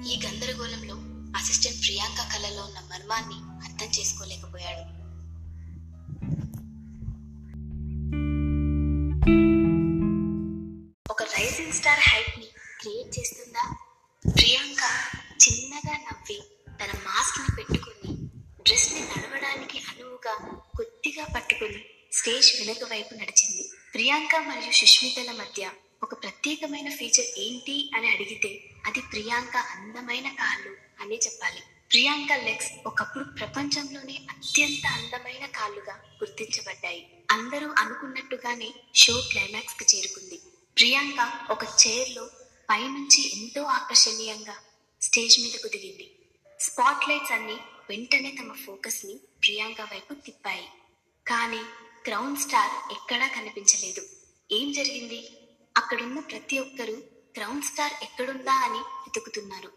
[0.07, 0.95] ఈ గందరగోళంలో
[1.39, 4.83] అసిస్టెంట్ ప్రియాంక కళలో ఉన్న మర్మాన్ని అర్థం చేసుకోలేకపోయాడు.
[11.11, 12.49] ఒక రైజింగ్ స్టార్ హైట్ని
[12.81, 13.65] క్రియేట్ చేస్తుందా?
[14.25, 14.83] ప్రియాంక
[15.45, 16.39] చిన్నగా నవ్వి
[16.83, 18.13] తన మాస్క్ని పెట్టుకుని
[18.63, 20.35] డ్రెస్ని నడవడానికి అనువుగా
[20.77, 21.81] కొద్దిగా పట్టుకుని
[22.13, 23.65] స్టేజ్ వెనుక వైపు నడిచింది.
[23.95, 25.71] ప్రియాంక మరియు సుష్మితల మధ్య
[26.05, 31.61] ఒక ప్రత్యేకమైన ఫీచర్ ఏంటి అని అడిగితే అది ప్రియాంక అందమైన కాళ్ళు అనే చెప్పాలి.
[31.91, 37.07] ప్రియాంక లెగ్స్ ఒకప్పుడు ప్రపంచంలోనే అత్యంత అందమైన కాళ్ళుగా గుర్తించబడ్డాయి.
[37.31, 40.41] అందరూ అనుకున్నట్టుగానే షో క్లైమాక్స్కి చేరుకుంది.
[40.79, 42.31] ప్రియాంక ఒక చైర్లో
[42.71, 44.57] పైనుంచి ఎంతో ఆకర్షణీయంగా
[45.03, 46.11] స్టేజ్ మీదకు దిగింది.
[46.61, 47.55] స్పాట్ లైట్స్ అన్ని
[47.91, 50.69] వెంటనే తమ ఫోకస్ని ప్రియాంక వైపు తిప్పాయి.
[51.27, 51.61] కానీ
[52.09, 54.03] గ్రౌండ్ స్టార్ ఎక్కడా కనిపించలేదు.
[54.53, 55.29] ఏం జరిగింది?
[55.77, 56.93] అక్కడున్న ప్రతి ఒక్కరూ
[57.37, 59.73] గ్రౌండ్ స్టార్ ఎక్కడుందా అని వెతుకుతున్నారు.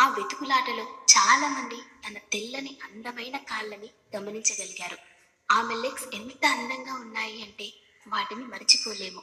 [0.00, 4.98] ఆ వెతుకులాటలో చాలా మంది తన తెల్లని అందమైన కాళ్ళని గమనించగలిగారు.
[5.50, 7.72] ఆమె లెగ్స్ ఎంత అందంగా ఉన్నాయి అంటే
[8.08, 9.22] వాటిని మర్చిపోలేము.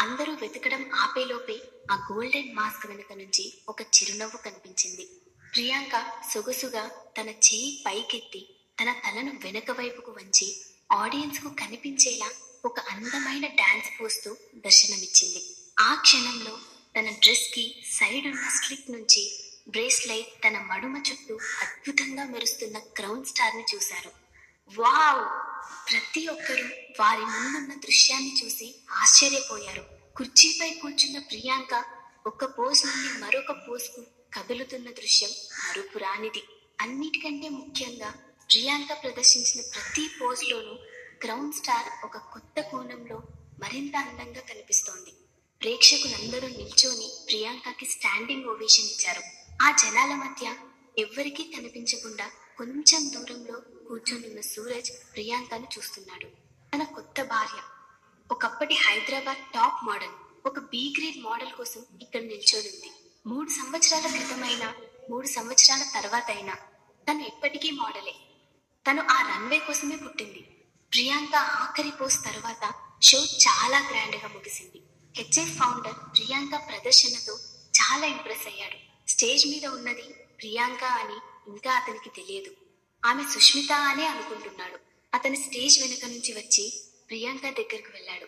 [0.00, 5.08] అందరూ వెతకడం ఆపేలోపే ఆ గోల్డెన్ మాస్క్ వెనుక నుంచి ఒక చిరునవ్వు కనిపించింది.
[5.54, 6.90] ప్రియాంక సొగసుగా
[7.20, 10.60] తన చేయి పైకెత్తి తన తలను వెనక వైపుకు వంచి
[10.92, 12.30] ఆడియన్స్కు కనిపించేలా
[12.64, 15.40] ఒక అందమైన డాన్స్ పోస్తూ దర్శనమిచ్చింది.
[15.78, 16.58] ఆ క్షణంలో
[16.96, 19.22] తన డ్రెస్కి సైడ్ ఉన్న స్లిప్ నుంచి
[19.68, 24.12] బ్రేస్లైట్ తన మడుమ చుట్టూ అద్భుతంగా మెరుస్తున్న క్రౌన్ స్టార్ని చూశారు.
[24.76, 25.24] వావ్!
[25.90, 26.66] ప్రతి ఒక్కరూ
[27.00, 29.84] వారి ముందున్న దృశ్యాన్ని చూసి ఆశ్చర్యపోయారు.
[30.16, 31.84] కుర్చీపై కూర్చున్న ప్రియాంక
[32.26, 34.02] ఒక పోజ్ నుండి మరొక పోజ్కు
[34.34, 35.30] కదులుతున్న దృశ్యం
[35.68, 36.42] మరుపురానిది.
[36.80, 38.10] అన్నిటికంటే ముఖ్యంగా
[38.50, 40.74] ప్రియాంక ప్రదర్శించిన ప్రతి పోజ్ లోనూ
[41.22, 43.22] గ్రౌండ్ స్టార్ ఒక కొత్త కోణంలో
[43.60, 45.12] మరింత అందంగా కనిపిస్తోంది.
[45.60, 49.22] ప్రేక్షకులందరూ నిల్చొని ప్రియాంకకి స్టాండింగ్ ఓవేషన్ ఇచ్చారు.
[49.62, 50.54] ఆ జనాల మధ్య
[50.98, 56.26] ఎవ్వరికీ కనిపించకుండా కొంచెం దూరంలో కూర్చొనున్న సూరజ్ ప్రియాంకను చూస్తున్నాడు.
[56.74, 57.60] తన కొత్త భార్య
[58.30, 62.92] ఒకప్పటి హైదరాబాద్ టాప్ మోడల్ ఒక బి గ్రేడ్ మోడల్ కోసం ఇక్కడ నిల్చొనుంది.
[63.26, 64.74] మూడు సంవత్సరాల క్రితమైన
[65.10, 66.54] మూడు సంవత్సరాల తర్వాత అయినా
[67.10, 68.14] తను ఎప్పటికీ మోడలే.
[68.90, 70.53] తను ఆ రన్వే కోసమే పుట్టింది.
[70.94, 74.82] ప్రియాంక ఆఖరి పోస్ తర్వాత షో చాలా గ్రాండ్గా ముగిసింది.
[75.16, 77.38] హెచ్ఎఫ్ ఫౌండర్ ప్రియాంక ప్రదర్శనతో
[77.70, 79.10] చాలా ఇంప్రెస్ అయ్యాడు.
[79.10, 80.02] స్టేజ్ మీద ఉన్నది
[80.40, 81.14] ప్రియాంక అని
[81.50, 82.50] ఇంకా అతనికి తెలియదు.
[83.04, 84.78] ఆమె సుష్మిత అనే అనుకుంటున్నాడు.
[85.14, 86.72] అతని స్టేజ్ వెనుక నుంచి వచ్చి
[87.08, 88.26] ప్రియాంక దగ్గరకు వెళ్ళాడు.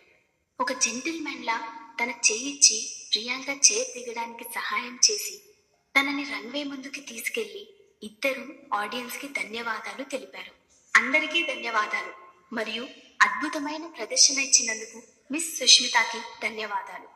[0.61, 1.69] ఒక జెంటిల్మెన్ లా
[2.03, 5.55] తన చెయ్యిచ్చి ప్రియాంక చేర్ దిగడానికి సహాయం చేసి
[5.99, 7.69] తనని రన్వే ముందుకి తీసుకెళ్ళి
[8.03, 10.53] ఇద్దరు ఆడియన్స్కి ధన్యవాదాలు తెలిపారు.
[10.97, 12.26] అందరికీ ధన్యవాదాలు.
[12.53, 12.89] మరియు
[13.23, 17.09] అద్భుతమైన ప్రదర్శన ఇచ్చినందుకు మిస్ సుష్మితాకి ధన్యవాదాలు.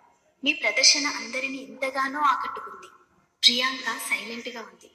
[0.44, 2.86] మీ ప్రదర్శన అందరినీ ఎంతగానో ఆకట్టుకుంది.
[3.44, 4.90] ప్రియాంక సైలెంట్గా ఉంది.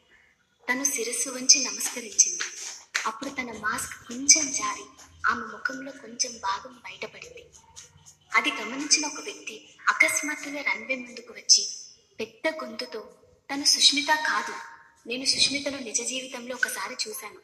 [0.69, 2.39] తను శిరస్సు వంచి నమస్కరించింది.
[3.05, 4.83] అప్పుడు తన మాస్క్ కొంచెం జారి
[5.27, 7.45] ఆమె ముఖంలో కొంచెం భాగం బయటపడింది.
[8.35, 11.67] అది గమనించిన ఒక వ్యక్తి అకస్మాత్తుగా రన్వే ముందుకు వచ్చి
[12.19, 13.09] పెద్ద గొంతుతో
[13.53, 14.53] తను సుష్మిత కాదు.
[15.07, 17.39] నేను సుష్మితను నిజ జీవితంలో ఒకసారి చూశాను.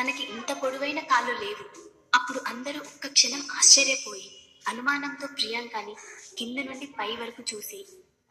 [0.00, 1.89] తనకి ఇంత పొడవైన కాళ్ళు లేవు.
[2.14, 4.26] అప్పుడు అందరూ ఒక్క క్షణం ఆశ్చర్యపోయి
[4.68, 5.94] అనుమానంతో ప్రియాంకని
[6.38, 7.86] కింద నుండి పై వరకు చూసి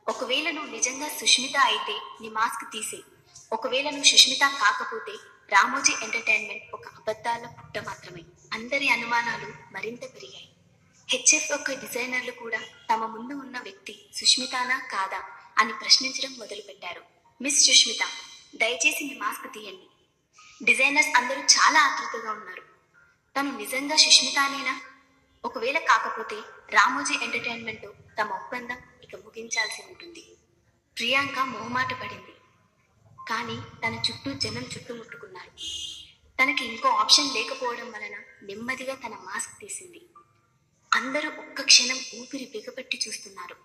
[0.07, 2.99] ఒకవేళ నువ్వు నిజంగా సుష్మిత అయితే నీ మాస్క్ తీసే.
[3.53, 5.13] ఒకవేళ నువ్వు సుష్మిత కాకపోతే
[5.51, 8.23] రామోజీ ఎంటర్టైన్మెంట్ ఒక అబద్ధాల పుట్ట మాత్రమే.
[8.53, 10.49] అందరి అనుమానాలు మరింత పెరిగాయి.
[11.09, 12.61] హెచ్ఎఫ్ యొక్క డిజైనర్లు కూడా
[12.93, 15.21] తమ ముందు ఉన్న వ్యక్తి సుష్మితానా కాదా
[15.57, 17.01] అని ప్రశ్నించడం మొదలుపెట్టారు.
[17.41, 18.03] మిస్ సుష్మిత
[18.55, 19.87] దయచేసి మీ మాస్క్ తీయండి.
[20.65, 22.68] డిజైనర్స్ అందరూ చాలా ఆతృతగా ఉన్నారు.
[23.39, 24.81] తను నిజంగా సుష్మితానేనా?
[25.45, 26.35] ఒకవేళ కాకపోతే
[26.69, 27.85] రామోజీ ఎంటర్టైన్మెంట్
[28.21, 30.37] తమ ఒప్పందం ఇక ముగించాల్సి ఉంటుంది.
[30.97, 32.33] ప్రియాంక మొహమాట పడింది.
[33.29, 35.51] కానీ తన చుట్టూ జనం చుట్టుముట్టుకున్నారు.
[36.43, 40.01] తనకి ఇంకో ఆప్షన్ లేకపోవడం వలన నెమ్మదిగా తన మాస్క్ తీసింది.
[40.93, 43.55] అందరూ ఒక్క క్షణం ఊపిరి బిగపట్టి చూస్తున్నారు.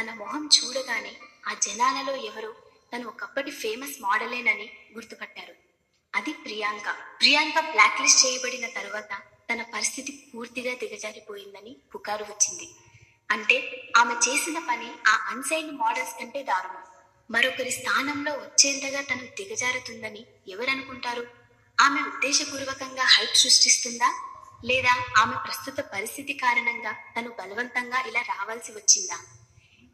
[0.00, 1.16] తన మొహం చూడగానే
[1.48, 2.54] ఆ జనాలలో ఎవరో
[2.96, 5.61] తను ఒకప్పటి ఫేమస్ మోడలేనని గుర్తుపట్టారు.
[6.14, 6.90] అది ప్రియాంక.
[7.20, 9.22] ప్రియాంక బ్లాక్ లిస్ట్ చేయబడిన తరువాత
[9.52, 12.74] తన పరిస్థితి పూర్తిగా దిగజారిపోయిందని పుకారు వచ్చింది.
[13.30, 16.82] అంటే ఆమె చేసిన పని ఆ అన్సైన్ మోడల్స్ కంటే దారుణం.
[17.30, 21.26] మరొకరి స్థానంలో వచ్చేంతగా తను దిగజారుతుందని ఎవరనుకుంటారు?
[21.80, 24.14] ఆమె ఉద్దేశపూర్వకంగా హైప్ సృష్టిస్తుందా?
[24.64, 29.18] లేదా ఆమె ప్రస్తుత పరిస్థితి కారణంగా తను బలవంతంగా ఇలా రావాల్సి వచ్చిందా?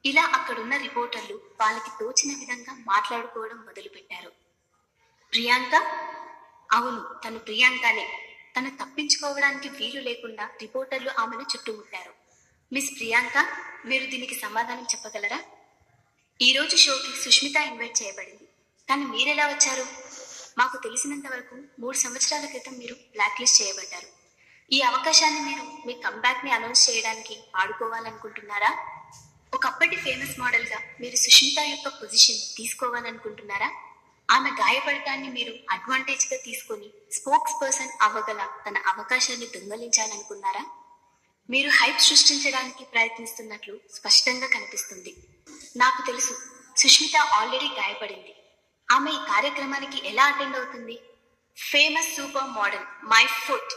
[0.05, 4.48] ఇలా అక్కడున్న రిపోర్టర్లు వాళ్ళకి తోచిన విధంగా మాట్లాడుకోవడం మొదలుపెట్టారు.
[5.33, 5.75] ప్రియాంక?
[6.73, 8.07] అవును తను ప్రియాంకనే.
[8.57, 12.13] తను తప్పించుకోవడానికి వీలు లేకుండా రిపోర్టర్లు ఆమెను చుట్టుముట్టారు
[12.73, 13.47] మిస్ ప్రియాంక
[13.87, 15.41] మీరు దీనికి సమాధానం చెప్పగలరా?
[16.43, 18.49] ఈ రోజు షోకి సుష్మిత ఇన్వైట్ చేయబడింది.
[18.89, 19.87] కానీ మీరెలా వచ్చారు?
[20.59, 24.07] మాకు తెలిసినంత వరకు మూడు సంవత్సరాల క్రితం మీరు బ్లాక్ లిస్ట్ చేయబడ్డారు.
[24.73, 28.79] ఈ అవకాశాన్ని మీరు మీ కంబ్యాక్ని అనౌన్స్ చేయడానికి ఆడుకోవాలనుకుంటున్నారా?
[29.55, 33.71] ఒకప్పటి ఫేమస్ మోడల్గా మీరు సుష్మిత యొక్క పొజిషన్ తీసుకోవాలనుకుంటున్నారా?
[34.31, 40.67] ఆమె గాయపడటాన్ని మీరు అడ్వాంటేజ్గా తీసుకొని స్పోక్స్ పర్సన్ అవ్వగల తన అవకాశాన్ని దొంగలించాలనుకున్నారా?
[41.51, 45.17] మీరు హైప్ సృష్టించడానికి ప్రయత్నిస్తున్నట్లు స్పష్టంగా కనిపిస్తుంది.
[45.77, 46.35] నాకు తెలుసు
[46.77, 48.35] సుష్మిత ఆల్రెడీ గాయపడింది.
[48.91, 51.01] ఆమె ఈ కార్యక్రమానికి ఎలా అటెండ్ అవుతుంది?
[51.57, 53.75] Famous super model my foot.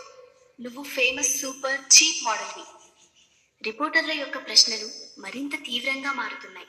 [0.61, 2.63] నువ్వు ఫేమస్ సూపర్ చీప్ మోడల్వి.
[3.63, 6.67] రిపోర్టర్ల యొక్క ప్రశ్నలు మరింత తీవ్రంగా మారుతున్నాయి.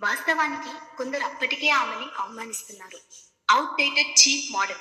[0.00, 2.98] వాస్తవానికి కొందరు అప్పటికే ఆమెని అవమానిస్తున్నారు.
[3.50, 4.76] అవుట్ డేటెడ్ చీప్ మోడల్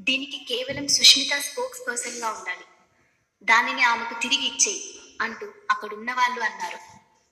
[0.00, 2.64] దీనికి కేవలం సుష్మిత స్పోక్స్ పర్సన్గా ఉండాలి.
[3.42, 6.78] దానిని ఆమెకు తిరిగి ఇచ్చేయి అంటూ అక్కడున్న వాళ్ళు అన్నారు.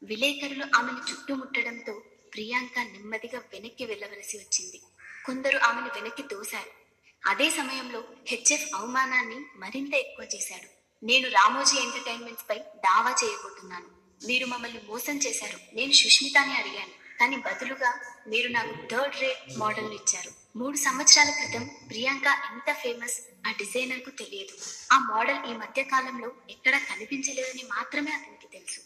[0.03, 2.03] విలేకరులు ఆమెను చుట్టుముట్టడంతో
[2.35, 4.83] ప్రియాంక నెమ్మదిగా వెనక్కి వెళ్ళవలసి వచ్చింది.
[5.27, 6.71] కొందరు ఆమెను వెనక్కి తోశారు.
[7.29, 10.69] అదే సమయంలో హెచ్ఎఫ్ అవమానాన్ని మరింత ఎక్కువ చేశాడు.
[11.07, 13.87] నేను రామోజీ ఎంటర్టైన్మెంట్స్ పై దావా చేయబోతున్నాను.
[14.27, 15.59] మీరు మమ్మల్ని మోసం చేశారు.
[15.75, 17.02] నేను సుష్మితాని అడిగాను.
[17.23, 20.59] కానీ బదులుగా మీరు నాకు థర్డ్ రేట్ మోడల్ ఇచ్చారు.
[20.59, 24.59] మూడు సంవత్సరాల క్రితం ప్రియాంక ఎంత ఫేమస్ ఆ డిజైనర్కు తెలియదు.
[24.93, 28.81] ఆ మోడల్ ఈ మధ్య కాలంలో ఎక్కడా కనిపించలేదని మాత్రమే అతనికి తెలుసు.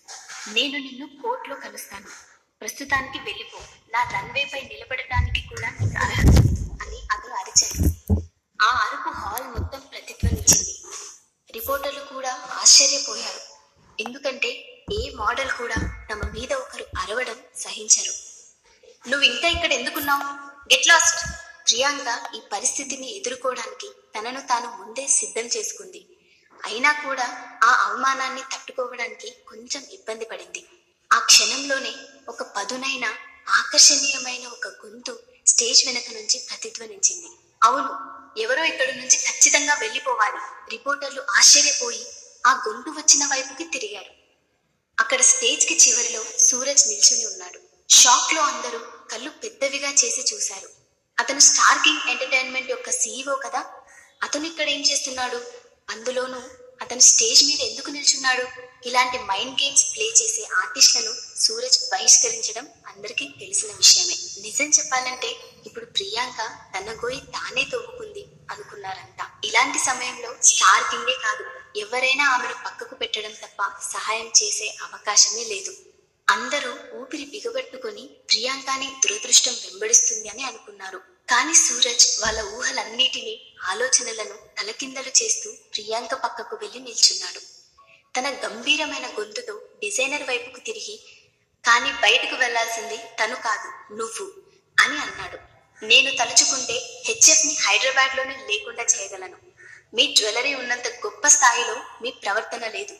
[0.55, 2.07] నేను నిన్ను కోర్టులో కలుస్తాను.
[2.61, 3.59] ప్రస్తుతానికి వెళ్ళిపో.
[3.92, 6.38] నా రన్వే పై నిలబడటానికి కూడా నీకు అర్హత
[6.83, 8.12] అని అతను అరిచాడు.
[8.62, 10.83] ఆ అరుపు హాల్ మొత్తం ప్రతిధ్వనించింది.
[11.53, 13.40] రిపోర్టర్లు కూడా ఆశ్చర్యపోయారు.
[14.03, 18.26] ఎందుకంటే ఏ మోడల్ కూడా తమ మీద ఒకరు అరవడం సహించరు.
[19.09, 20.23] నువ్వు ఇంకా ఇక్కడ ఎందుకున్నావు?
[20.75, 21.21] గెట్ లాస్ట్
[21.69, 23.88] ప్రియాంక ఈ పరిస్థితిని ఎదుర్కోవడానికి
[24.19, 26.07] తనను తాను ముందే సిద్ధం చేసుకుంది.
[26.64, 30.64] అయినా కూడా ఆ అవమానాన్ని తట్టుకోవడానికి కొంచెం ఇబ్బంది పడింది.
[31.12, 31.95] ఆ క్షణంలోనే
[32.29, 33.05] ఒక పదునైన
[33.49, 37.27] ఆకర్షణీయమైన ఒక గొంతు స్టేజ్ వెనక నుంచి ప్రతిధ్వనించింది.
[37.62, 40.71] అవును ఎవరో ఇక్కడి నుంచి ఖచ్చితంగా వెళ్ళిపోవాలి.
[40.71, 42.07] రిపోర్టర్లు ఆశ్చర్యపోయి
[42.47, 44.11] ఆ గొంతు వచ్చిన వైపుకి తిరిగారు.
[45.01, 47.61] అక్కడ స్టేజ్కి చివరిలో సూరజ్ నిల్చుని ఉన్నాడు.
[47.90, 50.69] షాక్లో అందరూ కళ్ళు పెద్దవిగా చేసి చూశారు.
[51.19, 53.61] అతను స్టార్ కింగ్ ఎంటర్టైన్మెంట్ యొక్క సీఈఓ కదా.
[54.23, 55.40] అతను ఇక్కడ ఏం చేస్తున్నాడు?
[55.90, 56.40] అందులోనూ
[56.83, 58.47] అతను స్టేజ్ మీద ఎందుకు నిల్చున్నాడు?
[58.88, 64.16] ఇలాంటి మైండ్ గేమ్స్ ప్లే చేసే ఆర్టిస్టులను సూరజ్ బహిష్కరించడం అందరికీ తెలిసిన విషయమే.
[64.42, 65.31] నిజం చెప్పాలంటే
[65.66, 66.40] ఇప్పుడు ప్రియాంక
[66.75, 71.45] తన గోయి తానే తవ్వుకుంది అనుకున్నారంతా ఇలాంటి సమయంలో స్టార్ కింగే కాదు
[71.79, 75.73] ఎవరైనా ఆమెను పక్కకు పెట్టడం తప్ప సహాయం చేసే అవకాశమే లేదు.
[76.29, 81.01] అందరూ ఊపిరి బిగబట్టుకొని ప్రియాంకాని దురదృష్టం వెంబడిస్తుంది అని అనుకున్నారు.
[81.29, 83.35] కానీ సూరజ్ వాళ్ళ ఊహలన్నిటినీ
[83.73, 87.41] ఆలోచనలను తలకిందలు చేస్తూ ప్రియాంక పక్కకు వెళ్ళి నిల్చున్నాడు.
[88.17, 90.97] తన గంభీరమైన గొంతుతో డిజైనర్ వైపుకు తిరిగి
[91.65, 94.27] కానీ బయటకు వెళ్ళాల్సింది తను కాదు నువ్వు
[94.79, 95.39] అని అన్నాడు.
[95.83, 96.77] నేను తలుచుకుంటే
[97.09, 99.39] హెచ్ఎఫ్ని హైదరాబాద్లోనే లేకుండా చేయగలను.
[99.95, 102.95] మీ జ్యువెలరీ ఉన్నంత గొప్ప స్థాయిలో మీ ప్రవర్తన లేదు.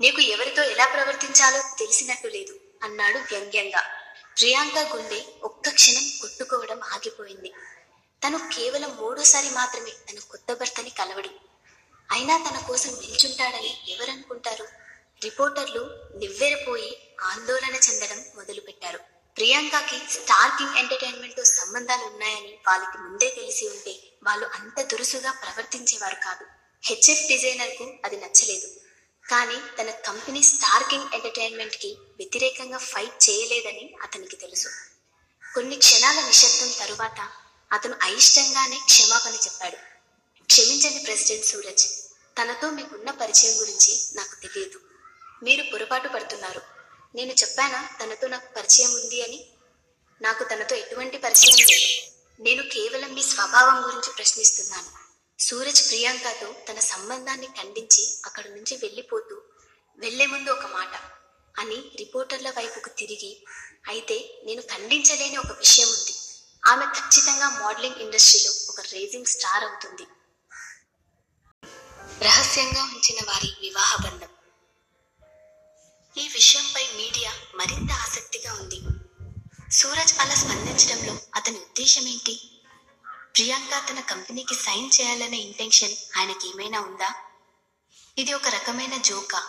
[0.00, 3.82] నీకు ఎవరితో ఎలా ప్రవర్తించాలో తెలిసినట్టు లేదు అన్నాడు వ్యంగ్యంగా.
[4.38, 7.52] ప్రియాంక గుండె ఒక్క క్షణం కొట్టుకోవడం ఆగిపోయింది.
[8.26, 11.30] తను కేవలం మూడోసారి మాత్రమే తన కొత్త భర్తని కలవడం.
[12.12, 14.68] అయినా తన కోసం నిల్చుంటాడని ఎవరనుకుంటారు?
[15.22, 18.98] రిపోర్టర్లు నివ్వెరపోయి ఆందోళన చెందడం మొదలుపెట్టారు.
[19.36, 26.46] ప్రియాంకకి స్టార్ కింగ్ ఎంటర్టైన్మెంట్తో సంబంధాలు ఉన్నాయని వాళ్ళకి ముందే తెలిసి ఉంటే వాళ్ళు అంత దురుసుగా ప్రవర్తించేవారు కాదు.
[26.84, 28.85] హెచ్ఎఫ్ డిజైనర్కు అది నచ్చలేదు.
[29.30, 34.68] కానీ తన కంపెనీ స్టార్ కింగ్ ఎంటర్టైన్మెంట్కి వ్యతిరేకంగా ఫైట్ చేయలేదని అతనికి తెలుసు.
[35.54, 37.28] కొన్ని క్షణాల నిశ్శబ్దం తరువాత
[37.72, 39.76] అతను అయిష్టంగానే క్షమాపణ చెప్పాడు.
[40.44, 41.86] క్షమించండి ప్రెసిడెంట్ సూరజ్
[42.38, 44.80] తనతో మీకున్న పరిచయం గురించి నాకు తెలియదు.
[45.42, 46.62] మీరు పొరపాటు పడుతున్నారు.
[47.14, 49.46] నేను చెప్పానా తనతో నాకు పరిచయం ఉంది అని?
[50.22, 52.12] నాకు తనతో ఎటువంటి పరిచయం లేదు.
[52.42, 55.05] నేను కేవలం మీ స్వభావం గురించి ప్రశ్నిస్తున్నాను.
[55.38, 59.42] సూరజ్ ప్రియాంకతో తన సంబంధాన్ని ఖండించి అక్కడి నుంచి వెళ్ళిపోతూ
[59.98, 60.94] వెళ్ళే ముందు ఒక మాట
[61.60, 63.46] అని రిపోర్టర్ల వైపుకు తిరిగి
[63.88, 66.14] అయితే నేను ఖండించలేని ఒక విషయం ఉంది.
[66.66, 70.06] ఆమె ఖచ్చితంగా మోడలింగ్ ఇండస్ట్రీలో ఒక రేజింగ్ స్టార్ అవుతుంది.
[72.24, 74.28] రహస్యంగా ఉంచిన వారి వివాహ బంధం.
[76.18, 78.82] ఈ విషయంపై మీడియా మరింత ఆసక్తిగా ఉంది.
[79.72, 82.55] సూరజ్ అలా స్పందించడంలో అతని ఉద్దేశం ఏంటి?
[83.36, 87.14] ప్రియాంక తన కంపెనీకి సైన్ చేయాలనే ఇంటెన్షన్ ఆయనకి ఏమైనా ఉందా?
[88.18, 89.46] ఇది ఒక రకమైన జోకా.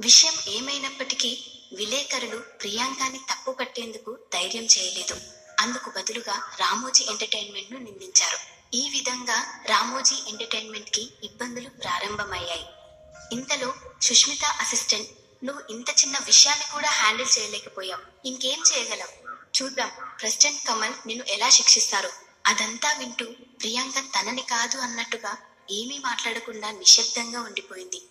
[0.00, 1.44] విషయం ఏమైనప్పటికీ
[1.76, 5.20] విలేకరులు ప్రియాంకని తప్పు పట్టేందుకు ధైర్యం చేయలేదు.
[5.60, 8.38] అందుకు బదులుగా రామోజీ ఎంటర్టైన్మెంట్ను నిందించారు.
[8.76, 12.66] ఈ విధంగా రామోజీ ఎంటర్టైన్మెంట్కి ఇబ్బందులు ప్రారంభమయ్యాయి.
[13.32, 15.08] ఇంతలో సుష్మిత అసిస్టెంట్
[15.44, 18.28] నువ్వు ఇంత చిన్న విషయాన్ని కూడా హ్యాండిల్ చేయలేకపోయావు.
[18.28, 19.08] ఇంకేం చేయగలం
[19.62, 19.90] చూద్దాం.
[20.20, 22.10] ప్రెసిడెంట్ కమల్ నిన్ను ఎలా శిక్షిస్తారో.
[22.46, 23.24] అదంతా వింటూ
[23.60, 25.38] ప్రియాంక తనని కాదు అన్నట్టుగా
[25.70, 28.02] ఏమీ మాట్లాడకుండా నిశ్శబ్దంగా ఉండిపోయింది.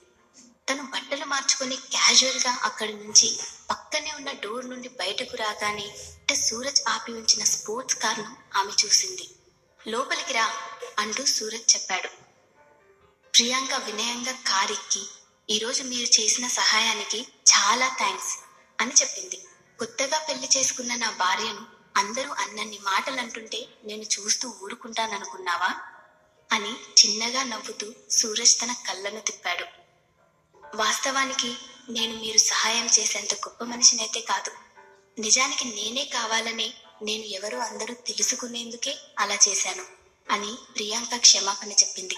[0.69, 5.87] తను బట్టలు మార్చుకొని క్యాజువల్గా అక్కడి నుంచి పక్కనే ఉన్న డోర్ నుండి బయటకు రాగానే
[6.35, 9.25] సూరజ్ ఆపి ఉంచిన స్పోర్ట్స్ కార్ను ఆమె చూసింది.
[9.87, 10.45] లోపలికి రా
[10.99, 12.09] అంటూ సూరజ్ చెప్పాడు.
[13.33, 15.03] ప్రియాంక వినయంగా కారెక్కి
[15.49, 18.33] ఈరోజు మీరు చేసిన సహాయానికి చాలా థ్యాంక్స్
[18.81, 19.37] అని చెప్పింది.
[19.79, 25.75] కొత్తగా పెళ్ళి చేసుకున్న నా భార్యను అందరూ అన్నన్ని మాటలు అంటుంటే నేను చూస్తూ ఊరుకుంటాననుకున్నావా?
[26.51, 29.65] అని చిన్నగా నవ్వుతూ సూరజ్ తన కళ్ళను తిప్పాడు.
[30.77, 31.55] వాస్తవానికి
[31.89, 34.51] నేను మీరు సహాయం చేసేంత గొప్ప మనిషినైతే కాదు.
[35.21, 39.85] నిజానికి నేనే కావాలనే నేను ఎవరో అందరూ తెలుసుకునేందుకే అలా చేశాను
[40.29, 42.15] అని ప్రియాంక క్షమాపణ చెప్పింది.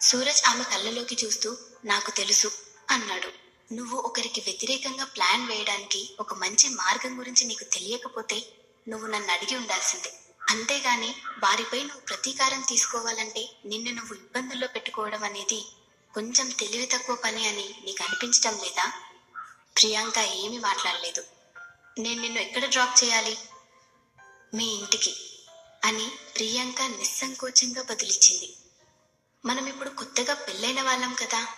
[0.00, 2.52] సూరజ్ ఆమె కళ్ళలోకి చూస్తూ నాకు తెలుసు
[2.90, 3.28] అన్నాడు.
[3.74, 10.12] నువ్వు ఒకరికి వ్యతిరేకంగా ప్లాన్ వేయడానికి ఒక మంచి మార్గం గురించి నీకు తెలియకపోతే నువ్వు నన్ను అడిగి ఉండాల్సిందే.
[10.50, 15.66] అంతేగాని వారిపై నువ్వు ప్రతీకారం తీసుకోవాలంటే నిన్ను నువ్వు ఇబ్బందుల్లో పెట్టుకోవడం అనేది
[16.14, 18.92] కొంచెం తెలివి తక్కువ పని అని నీకు అనిపించటం లేదా?
[19.78, 21.24] ప్రియాంక ఏమీ మాట్లాడలేదు.
[21.98, 23.38] నేను నిన్ను ఎక్కడ డ్రాప్ చేయాలి?
[24.54, 25.16] మీ ఇంటికి
[25.84, 28.56] అని ప్రియాంక నిస్సంకోచంగా బదులిచ్చింది.
[29.44, 31.48] మనం ఇప్పుడు కొత్తగా పెళ్ళైన వాళ్ళం కదా.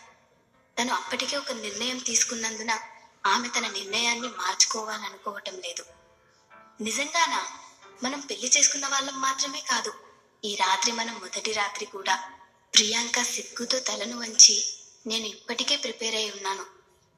[0.81, 2.79] తను అప్పటికే ఒక నిర్ణయం తీసుకున్నందున
[3.27, 5.85] ఆమె తన నిర్ణయాన్ని మార్చుకోవాలనుకోవటం లేదు.
[6.81, 7.47] నిజంగానా?
[8.03, 9.95] మనం పెళ్ళి చేసుకున్న వాళ్ళం మాత్రమే కాదు
[10.45, 12.31] ఈ రాత్రి మనం మొదటి రాత్రి కూడా.
[12.75, 14.65] ప్రియాంక సిగ్గుతో తలను వంచి
[15.07, 16.67] నేను ఇప్పటికే ప్రిపేర్ అయి ఉన్నాను.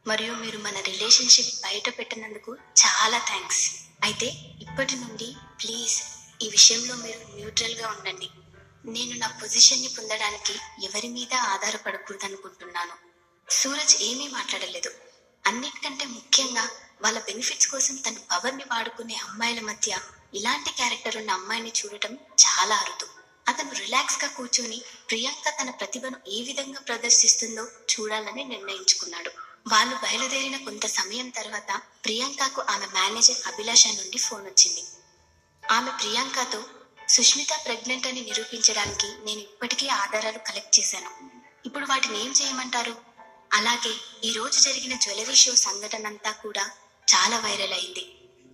[0.06, 3.70] మరియు మీరు మన రిలేషన్షిప్ బయట పెట్టినందుకు చాలా థ్యాంక్స్
[4.02, 4.26] అయితే
[4.60, 6.02] ఇప్పటి నుండి ప్లీజ్
[6.44, 8.30] ఈ విషయంలో మీరు న్యూట్రల్గా ఉండండి.
[8.84, 10.52] నేను నా పొజిషన్ని పొందడానికి
[10.86, 12.92] ఎవరి మీద ఆధారపడకూడదనుకుంటున్నాను.
[13.50, 14.90] సూరజ్ ఏమీ మాట్లాడలేదు.
[15.46, 16.70] అన్నిటికంటే ముఖ్యంగా
[17.02, 19.98] వాళ్ళ బెనిఫిట్స్ కోసం తన పవర్ని వాడుకునే అమ్మాయిల మధ్య
[20.34, 23.08] ఇలాంటి క్యారెక్టర్ ఉన్న అమ్మాయిని చూడటం చాలా అరుదు.
[23.48, 29.30] అతను రిలాక్స్గా కూర్చొని ప్రియాంక తన ప్రతిభను ఏ విధంగా ప్రదర్శిస్తుందో చూడాలని నిర్ణయించుకున్నాడు.
[29.68, 34.84] వాళ్ళు బయలుదేరిన కొంత సమయం తర్వాత ప్రియాంకకు ఆమె మేనేజర్ అభిలాష నుండి ఫోన్ వచ్చింది.
[35.70, 36.64] ఆమె ప్రియాంకతో
[37.08, 41.10] సుష్మిత ప్రెగ్నెంట్ అని నిరూపించడానికి నేను ఇప్పటికే ఆధారాలు కలెక్ట్ చేశాను.
[41.66, 42.96] ఇప్పుడు వాటిని ఏం చేయమంటారు?
[43.52, 43.92] అలాగే
[44.24, 46.70] ఈ రోజు జరిగిన జ్యువెలరీ షో సంఘటన అంతా కూడా
[47.14, 48.00] చాలా వైరల్ అయింది.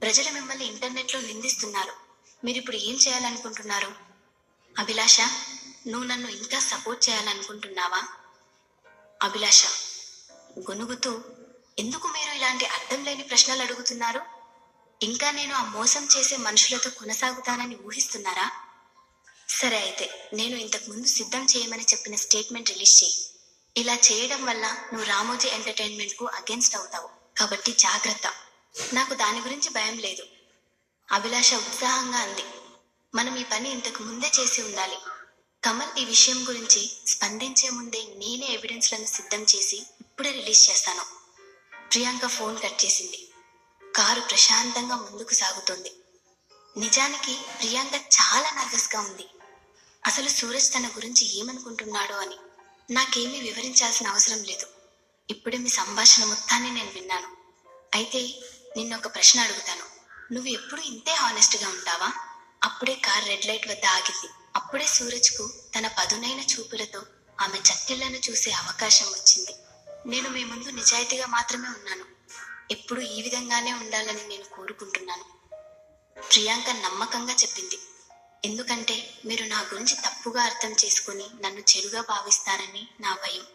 [0.03, 1.93] ప్రజలు మిమ్మల్ని ఇంటర్నెట్లో నిందిస్తున్నారు.
[2.45, 3.95] మీరు ఇప్పుడు ఏం చేయాలనుకుంటున్నారు?
[4.79, 5.21] అభిలాష
[5.87, 8.03] నువ్వు నన్ను ఇంకా సపోర్ట్ చేయాలనుకుంటున్నావా?
[9.23, 9.65] అభిలాష
[10.59, 11.25] గొనుగుతూ
[11.79, 14.21] ఎందుకు మీరు ఇలాంటి అర్థం లేని ప్రశ్నలు అడుగుతున్నారు?
[15.03, 18.51] ఇంకా నేను ఆ మోసం చేసే మనుషులతో కొనసాగుతానని ఊహిస్తున్నారా?
[19.49, 23.15] సరే అయితే నేను ఇంతకు ముందు సిద్ధం చేయమని చెప్పిన స్టేట్మెంట్ రిలీజ్ చేయి.
[23.77, 27.24] ఇలా చేయడం వల్ల నువ్వు రామోజీ ఎంటర్టైన్మెంట్కు అగేన్స్ట్ అవుతావు.
[27.37, 28.35] కాబట్టి జాగ్రత్త.
[28.93, 30.23] నాకు దాని గురించి భయం లేదు.
[31.13, 32.45] అభిలాష ఉత్సాహంగా అంది.
[33.15, 34.97] మనం ఈ పని ఇంతకు ముందే చేసి ఉండాలి.
[35.65, 41.05] కమల్ ఈ విషయం గురించి స్పందించే ముందే నేనే ఎవిడెన్స్లను సిద్ధం చేసి ఇప్పుడే రిలీజ్ చేస్తాను.
[41.93, 43.31] ప్రియాంక ఫోన్ కట్ చేసింది.
[43.97, 45.93] కారు ప్రశాంతంగా ముందుకు సాగుతోంది.
[46.77, 49.27] నిజానికి ప్రియాంక చాలా నర్వస్గా ఉంది.
[50.07, 52.37] అసలు సూరజ్ తన గురించి ఏమనుకుంటున్నాడో అని
[52.91, 54.67] నాకేమీ వివరించాల్సిన అవసరం లేదు.
[55.31, 57.37] ఇప్పుడే మీ సంభాషణ మొత్తాన్ని నేను విన్నాను.
[57.95, 58.41] అయితే
[58.77, 59.85] నిన్నొక ప్రశ్న అడుగుతాను.
[60.35, 62.13] నువ్వు ఎప్పుడు ఇంతే హానెస్ట్గా ఉంటావా?
[62.65, 64.29] అప్పుడే కార్ రెడ్ లైట్ వద్ద ఆగింది.
[64.57, 67.03] అప్పుడే సూరజ్కు తన పదునైన చూపులతో
[67.41, 69.55] ఆమె చక్కిళ్ళను చూసే అవకాశం వచ్చింది.
[70.07, 72.05] నేను మీ ముందు నిజాయితీగా మాత్రమే ఉన్నాను.
[72.71, 75.25] ఎప్పుడు ఈ విధంగానే ఉండాలని నేను కోరుకుంటున్నాను.
[76.21, 77.79] ప్రియాంక నమ్మకంగా చెప్పింది.
[78.45, 83.47] ఎందుకంటే మీరు నా గురించి తప్పుగా అర్థం చేసుకుని నన్ను చెడుగా భావిస్తారని నా భయం.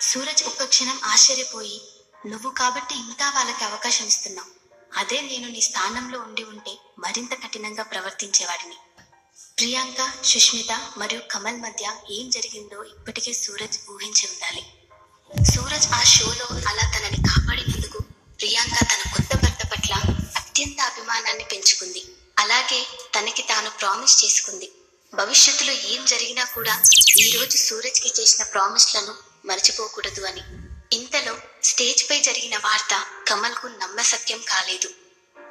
[0.00, 1.80] సూరజ్ ఒక్క క్షణం ఆశ్చర్యపోయి
[2.26, 4.50] నువ్వు కాబట్టి ఇంకా వాళ్ళకి అవకాశం ఇస్తున్నావు.
[4.98, 8.76] అదే నేను నీ స్థానంలో ఉండి ఉంటే మరింత కఠినంగా ప్రవర్తించేవాడిని.
[9.58, 14.62] ప్రియాంక సుష్మిత మరియు కమల్ మధ్య ఏం జరిగిందో ఇప్పటికే సూరజ్ ఊహించి ఉండాలి.
[15.54, 17.98] సూరజ్ ఆ షోలో అలా తనని కాపాడినందుకు
[18.40, 19.94] ప్రియాంక తన కొత్త భర్త పట్ల
[20.36, 22.04] అత్యంత అభిమానాన్ని పెంచుకుంది.
[22.38, 22.86] అలాగే
[23.18, 24.72] తనకి తాను ప్రామిస్ చేసుకుంది.
[25.14, 26.82] భవిష్యత్తులో ఏం జరిగినా కూడా
[27.18, 30.40] ఈ రోజు సూరజ్కి చేసిన ప్రామిస్లను మర్చిపోకూడదు అని.
[30.92, 34.90] ఇంతలో స్టేజ్ పై జరిగిన వార్త కమల్కు నమ్మసక్యం కాలేదు.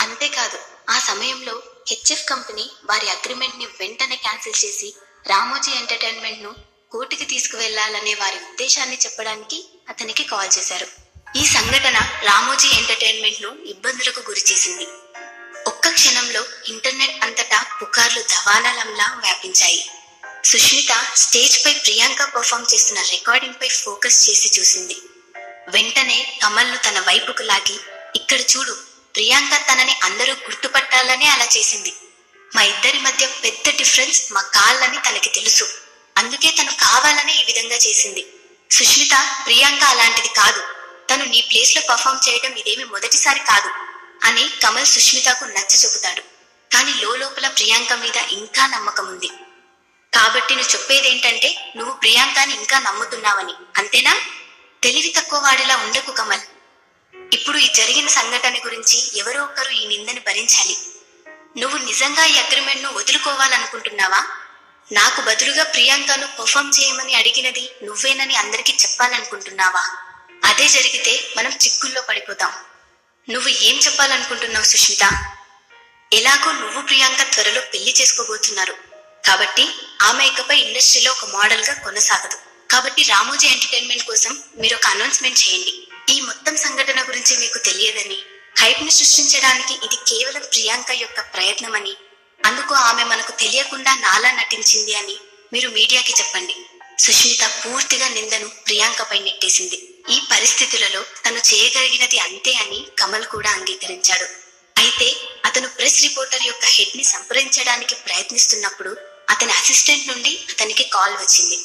[0.01, 4.95] అంతేకాదు ఆ సమయంలో హెచ్ఎఫ్ కంపెనీ వారి అగ్రిమెంట్ని వెంటనే క్యాన్సిల్ చేసి
[5.27, 6.55] రామోజీ ఎంటర్టైన్మెంట్ను
[6.91, 10.87] కోర్టుకి తీసుకువెళ్ళాలనే వారి ఉద్దేశాన్ని చెప్పడానికి అతనికి కాల్ చేశారు.
[11.37, 14.87] ఈ సంఘటన రామోజీ ఎంటర్టైన్మెంట్ను ఇబ్బందులకు గురిచేసింది
[15.67, 19.89] ఒక్క క్షణంలో ఇంటర్నెట్ అంతటా పుకార్లు దవానలంలా వ్యాపించాయి.
[20.49, 24.97] సుష్మిత స్టేజ్ పై ప్రియాంక పర్ఫామ్ చేస్తున్న రికార్డింగ్ పై ఫోకస్ చేసి చూసింది.
[25.69, 27.77] వెంటనే కమల్ను తన వైపుకు లాగి
[28.15, 28.73] ఇక్కడ చూడు
[29.15, 31.93] ప్రియాంక తనని అందరూ గుర్తుపట్టాలనే అలా చేసింది.
[32.55, 35.65] మా ఇద్దరి మధ్య పెద్ద డిఫరెన్స్ మా కాళ్ళని తనకి తెలుసు.
[36.17, 38.23] అందుకే తను కావాలనే ఈ విధంగా చేసింది.
[38.71, 40.61] సుష్మిత ప్రియాంక అలాంటిది కాదు.
[41.09, 43.71] తను నీ ప్లేస్లో పర్ఫామ్ చేయడం ఇదేమి మొదటిసారి కాదు
[44.27, 46.23] అని కమల్ సుష్మితకు నచ్చ చెబుతాడు
[46.71, 49.29] కానీ లోపల ప్రియాంక మీద ఇంకా నమ్మకం ఉంది
[50.15, 53.53] కాబట్టి నువ్వు చెప్పేదేంటంటే నువ్వు ప్రియాంకని ఇంకా నమ్ముతున్నావని.
[53.77, 54.15] అంతేనా?
[54.83, 56.39] తెలివి తక్కువ వాడిలా ఉండకు కమల్.
[57.33, 60.77] ఇప్పుడు ఈ జరిగిన సంఘటన గురించి ఎవరో ఒకరు ఈ నిందని భరించాలి.
[61.57, 64.27] నువ్వు నిజంగా ఈ అగ్రిమెంట్ను వదులుకోవాలనుకుంటున్నావా?
[64.91, 69.97] నాకు బదులుగా ప్రియాంకను పర్ఫామ్ చేయమని అడిగినది నువ్వేనని అందరికీ చెప్పాలనుకుంటున్నావా?
[70.45, 72.53] అదే జరిగితే మనం చిక్కుల్లో పడిపోతాం.
[73.29, 75.03] నువ్వు ఏం చెప్పాలనుకుంటున్నావు సుష్మిత?
[76.13, 78.94] ఎలాగో నువ్వు ప్రియాంక త్వరలో పెళ్ళి చేసుకోబోతున్నారు.
[79.25, 79.65] కాబట్టి
[80.01, 82.37] ఆమె ఇకపై ఇండస్ట్రీలో ఒక మోడల్గా కొనసాగదు.
[82.71, 85.73] కాబట్టి రామోజీ ఎంటర్టైన్మెంట్ కోసం మీరు ఒక అనౌన్స్మెంట్ చేయండి.
[86.13, 88.19] ఈ మొత్తం సంఘటన గురించి మీకు తెలియదని
[88.61, 91.93] హైప్ని సృష్టించడానికి ఇది కేవలం ప్రియాంక యొక్క ప్రయత్నమని
[92.45, 95.15] అందుకు ఆమె మనకు తెలియకుండా నాలా నటించింది అని
[95.53, 96.55] మీరు మీడియాకి చెప్పండి.
[97.03, 99.77] సుష్మిత పూర్తిగా నిందను ప్రియాంకపై నెట్టేసింది.
[100.09, 104.27] ఈ పరిస్థితులలో తను చేయగలిగినది అంతే అని కమల్ కూడా అంగీకరించాడు.
[104.83, 105.07] అయితే
[105.45, 108.91] అతను ప్రెస్ రిపోర్టర్ యొక్క హెడ్ని సంప్రదించడానికి ప్రయత్నిస్తున్నప్పుడు
[109.29, 111.57] అతని అసిస్టెంట్ నుండి అతనికి కాల్ వచ్చింది.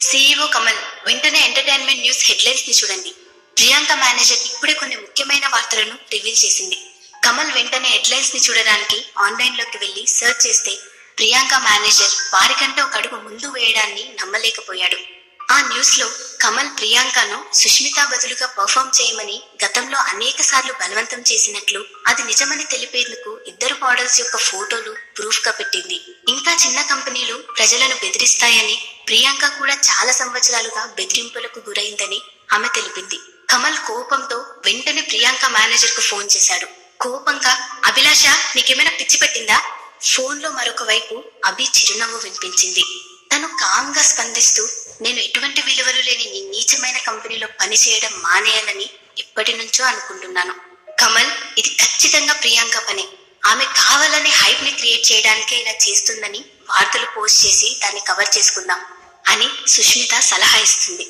[0.00, 3.10] సీఈఓ కమల్ వెంటనే ఎంటర్టైన్మెంట్ న్యూస్ హెడ్లైన్స్ని చూడండి.
[3.58, 6.78] ప్రియాంక మేనేజర్ ఇప్పుడే కొన్ని ముఖ్యమైన వార్తలను రివీల్ చేసింది.
[7.24, 10.78] కమల్ వెంటనే హెడ్లైన్స్ని చూడడానికి ఆన్లైన్లోకి వెళ్ళి సెర్చ్ చేస్తే
[11.16, 14.98] ప్రియాంక మేనేజర్ వారికంటే ఒక అడుగు ముందు వేయడాన్ని నమ్మలేకపోయాడు.
[15.52, 22.64] ఆ న్యూస్లో కమల్ ప్రియాంకను సుష్మిత బదులుగా పర్ఫామ్ చేయమని గతంలో అనేక సార్లు బలవంతం చేసినట్లు అది నిజమని
[22.64, 26.00] తెలిపేందుకు ఇద్దరు మోడల్స్ యొక్క ఫోటోలు ప్రూఫ్గా పెట్టింది.
[26.28, 33.18] ఇంకా చిన్న కంపెనీలు ప్రజలను బెదిరిస్తాయని ప్రియాంక కూడా చాలా సంవత్సరాలుగా బెదిరింపులకు గురైందని ఆమె తెలిపింది.
[33.50, 36.66] కమల్ కోపంతో వెంటనే ప్రియాంక మేనేజర్కు ఫోన్ చేశాడు.
[37.00, 39.62] కోపంగా అభిలాష నీకేమైనా పిచ్చి పెట్టిందా?
[40.04, 42.84] ఫోన్లో మరొక వైపు అభి చిరునవ్వు వినిపించింది.
[43.32, 44.68] తను కామ్గా స్పందిస్తూ
[45.00, 50.54] నేను ఎటువంటి విలువలు లేని నీ నీచమైన కంపెనీలో పనిచేయడం మానేయాలని ఎప్పటి నుంచో అనుకుంటున్నాను.
[51.00, 53.08] కమల్ ఇది ఖచ్చితంగా ప్రియాంక పని.
[53.46, 58.80] ఆమె కావాలనే హైప్ని క్రియేట్ చేయడానికే ఇలా చేస్తుందని వార్తలు పోస్ట్ చేసి దాన్ని కవర్ చేసుకుందాం
[59.26, 61.06] అని సుష్మిత సలహా ఇస్తుంది.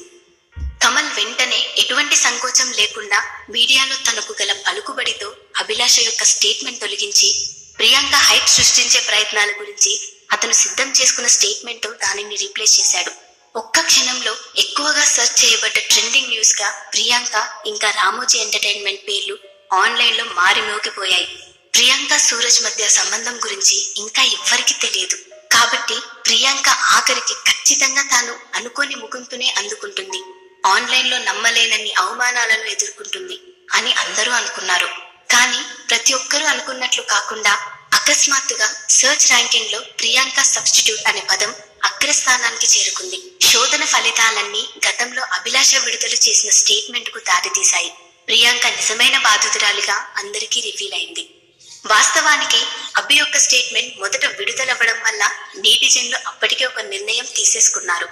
[0.84, 3.18] కమల్ వెంటనే ఎటువంటి సంకోచం లేకుండా
[3.50, 9.92] మీడియాలో తనకు గల పలుకుబడితో అభిలాష యొక్క స్టేట్మెంట్ తొలగించి ప్రియాంక హైప్ సృష్టించే ప్రయత్నాల గురించి
[10.32, 13.10] అతను సిద్ధం చేసుకున్న స్టేట్మెంట్ దానిని రీప్లేస్ చేశాడు.
[13.56, 19.38] ఒక్క క్షణంలో ఎక్కువగా సెర్చ్ చేయబడ్డ ట్రెండింగ్ న్యూస్గా ప్రియాంక ఇంకా రామోజీ ఎంటర్టైన్మెంట్ పేర్లు
[19.74, 21.28] ఆన్లైన్లో మారి మోగిపోయాయి.
[21.76, 25.16] ప్రియాంక సూరజ్ మధ్య సంబంధం గురించి ఇంకా ఎవ్వరికీ తెలియదు.
[25.52, 25.96] కాబట్టి
[26.26, 30.20] ప్రియాంక ఆఖరికి ఖచ్చితంగా తాను అనుకోని ముగింపునే అందుకుంటుంది.
[30.66, 33.40] ఆన్లైన్లో నమ్మలేనన్ని అవమానాలను ఎదుర్కొంటుంది
[33.72, 34.86] అని అందరూ అనుకున్నారు.
[35.30, 35.60] కానీ
[35.90, 37.52] ప్రతి ఒక్కరూ అనుకున్నట్లు కాకుండా
[37.92, 41.54] అకస్మాత్తుగా సర్చ్ ర్యాంకింగ్లో ప్రియాంక సబ్స్టిట్యూట్ అనే పదం
[41.84, 43.22] అగ్రస్థానానికి చేరుకుంది.
[43.52, 47.90] శోధన ఫలితాలన్నీ గతంలో అభిలాష విడుదల చేసిన స్టేట్మెంట్కు దారితీశాయి.
[48.26, 51.35] ప్రియాంక నిజమైన బాధితురాలిగా అందరికీ రివీల్ అయింది.
[51.86, 52.60] వాస్తవానికి
[52.96, 55.22] అబ్బి యొక్క స్టేట్మెంట్ మొదట విడుదలవ్వడం వల్ల
[55.56, 58.08] నీటిజన్లు అప్పటికే ఒక నిర్ణయం తీసేసుకున్నారు.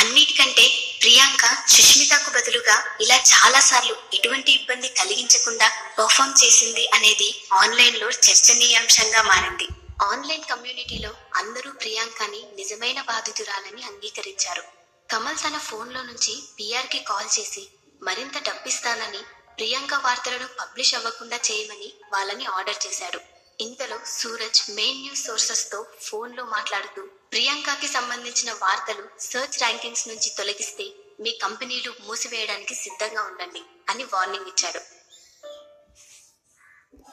[0.00, 0.64] అన్నిటికంటే
[1.02, 9.68] ప్రియాంక సుష్మితకు బదులుగా ఇలా చాలా సార్లు ఎటువంటి ఇబ్బంది కలిగించకుండా పర్ఫామ్ చేసింది అనేది ఆన్లైన్లో చర్చనీయాంశంగా మారింది.
[10.04, 14.64] ఆన్లైన్ కమ్యూనిటీలో అందరూ ప్రియాంకని నిజమైన బాధితురాలని అంగీకరించారు.
[15.12, 17.68] కమల్ తన ఫోన్లో నుంచి పిఆర్కి కాల్ చేసి
[18.02, 19.22] మరింత డబ్బిస్తానని
[19.58, 23.20] ప్రియాంక వార్తలను పబ్లిష్ అవ్వకుండా చేయమని వాళ్ళని ఆర్డర్ చేశాడు.
[23.60, 27.02] ఇంతలో సూరజ్ మెయిన్ న్యూస్ సోర్సెస్తో ఫోన్లో మాట్లాడుతూ
[27.32, 30.86] ప్రియాంకకి సంబంధించిన వార్తలు సర్చ్ ర్యాంకింగ్స్ నుంచి తొలగిస్తే
[31.20, 34.80] మీ కంపెనీలు మూసివేయడానికి సిద్ధంగా ఉండండి అని వార్నింగ్ ఇచ్చాడు.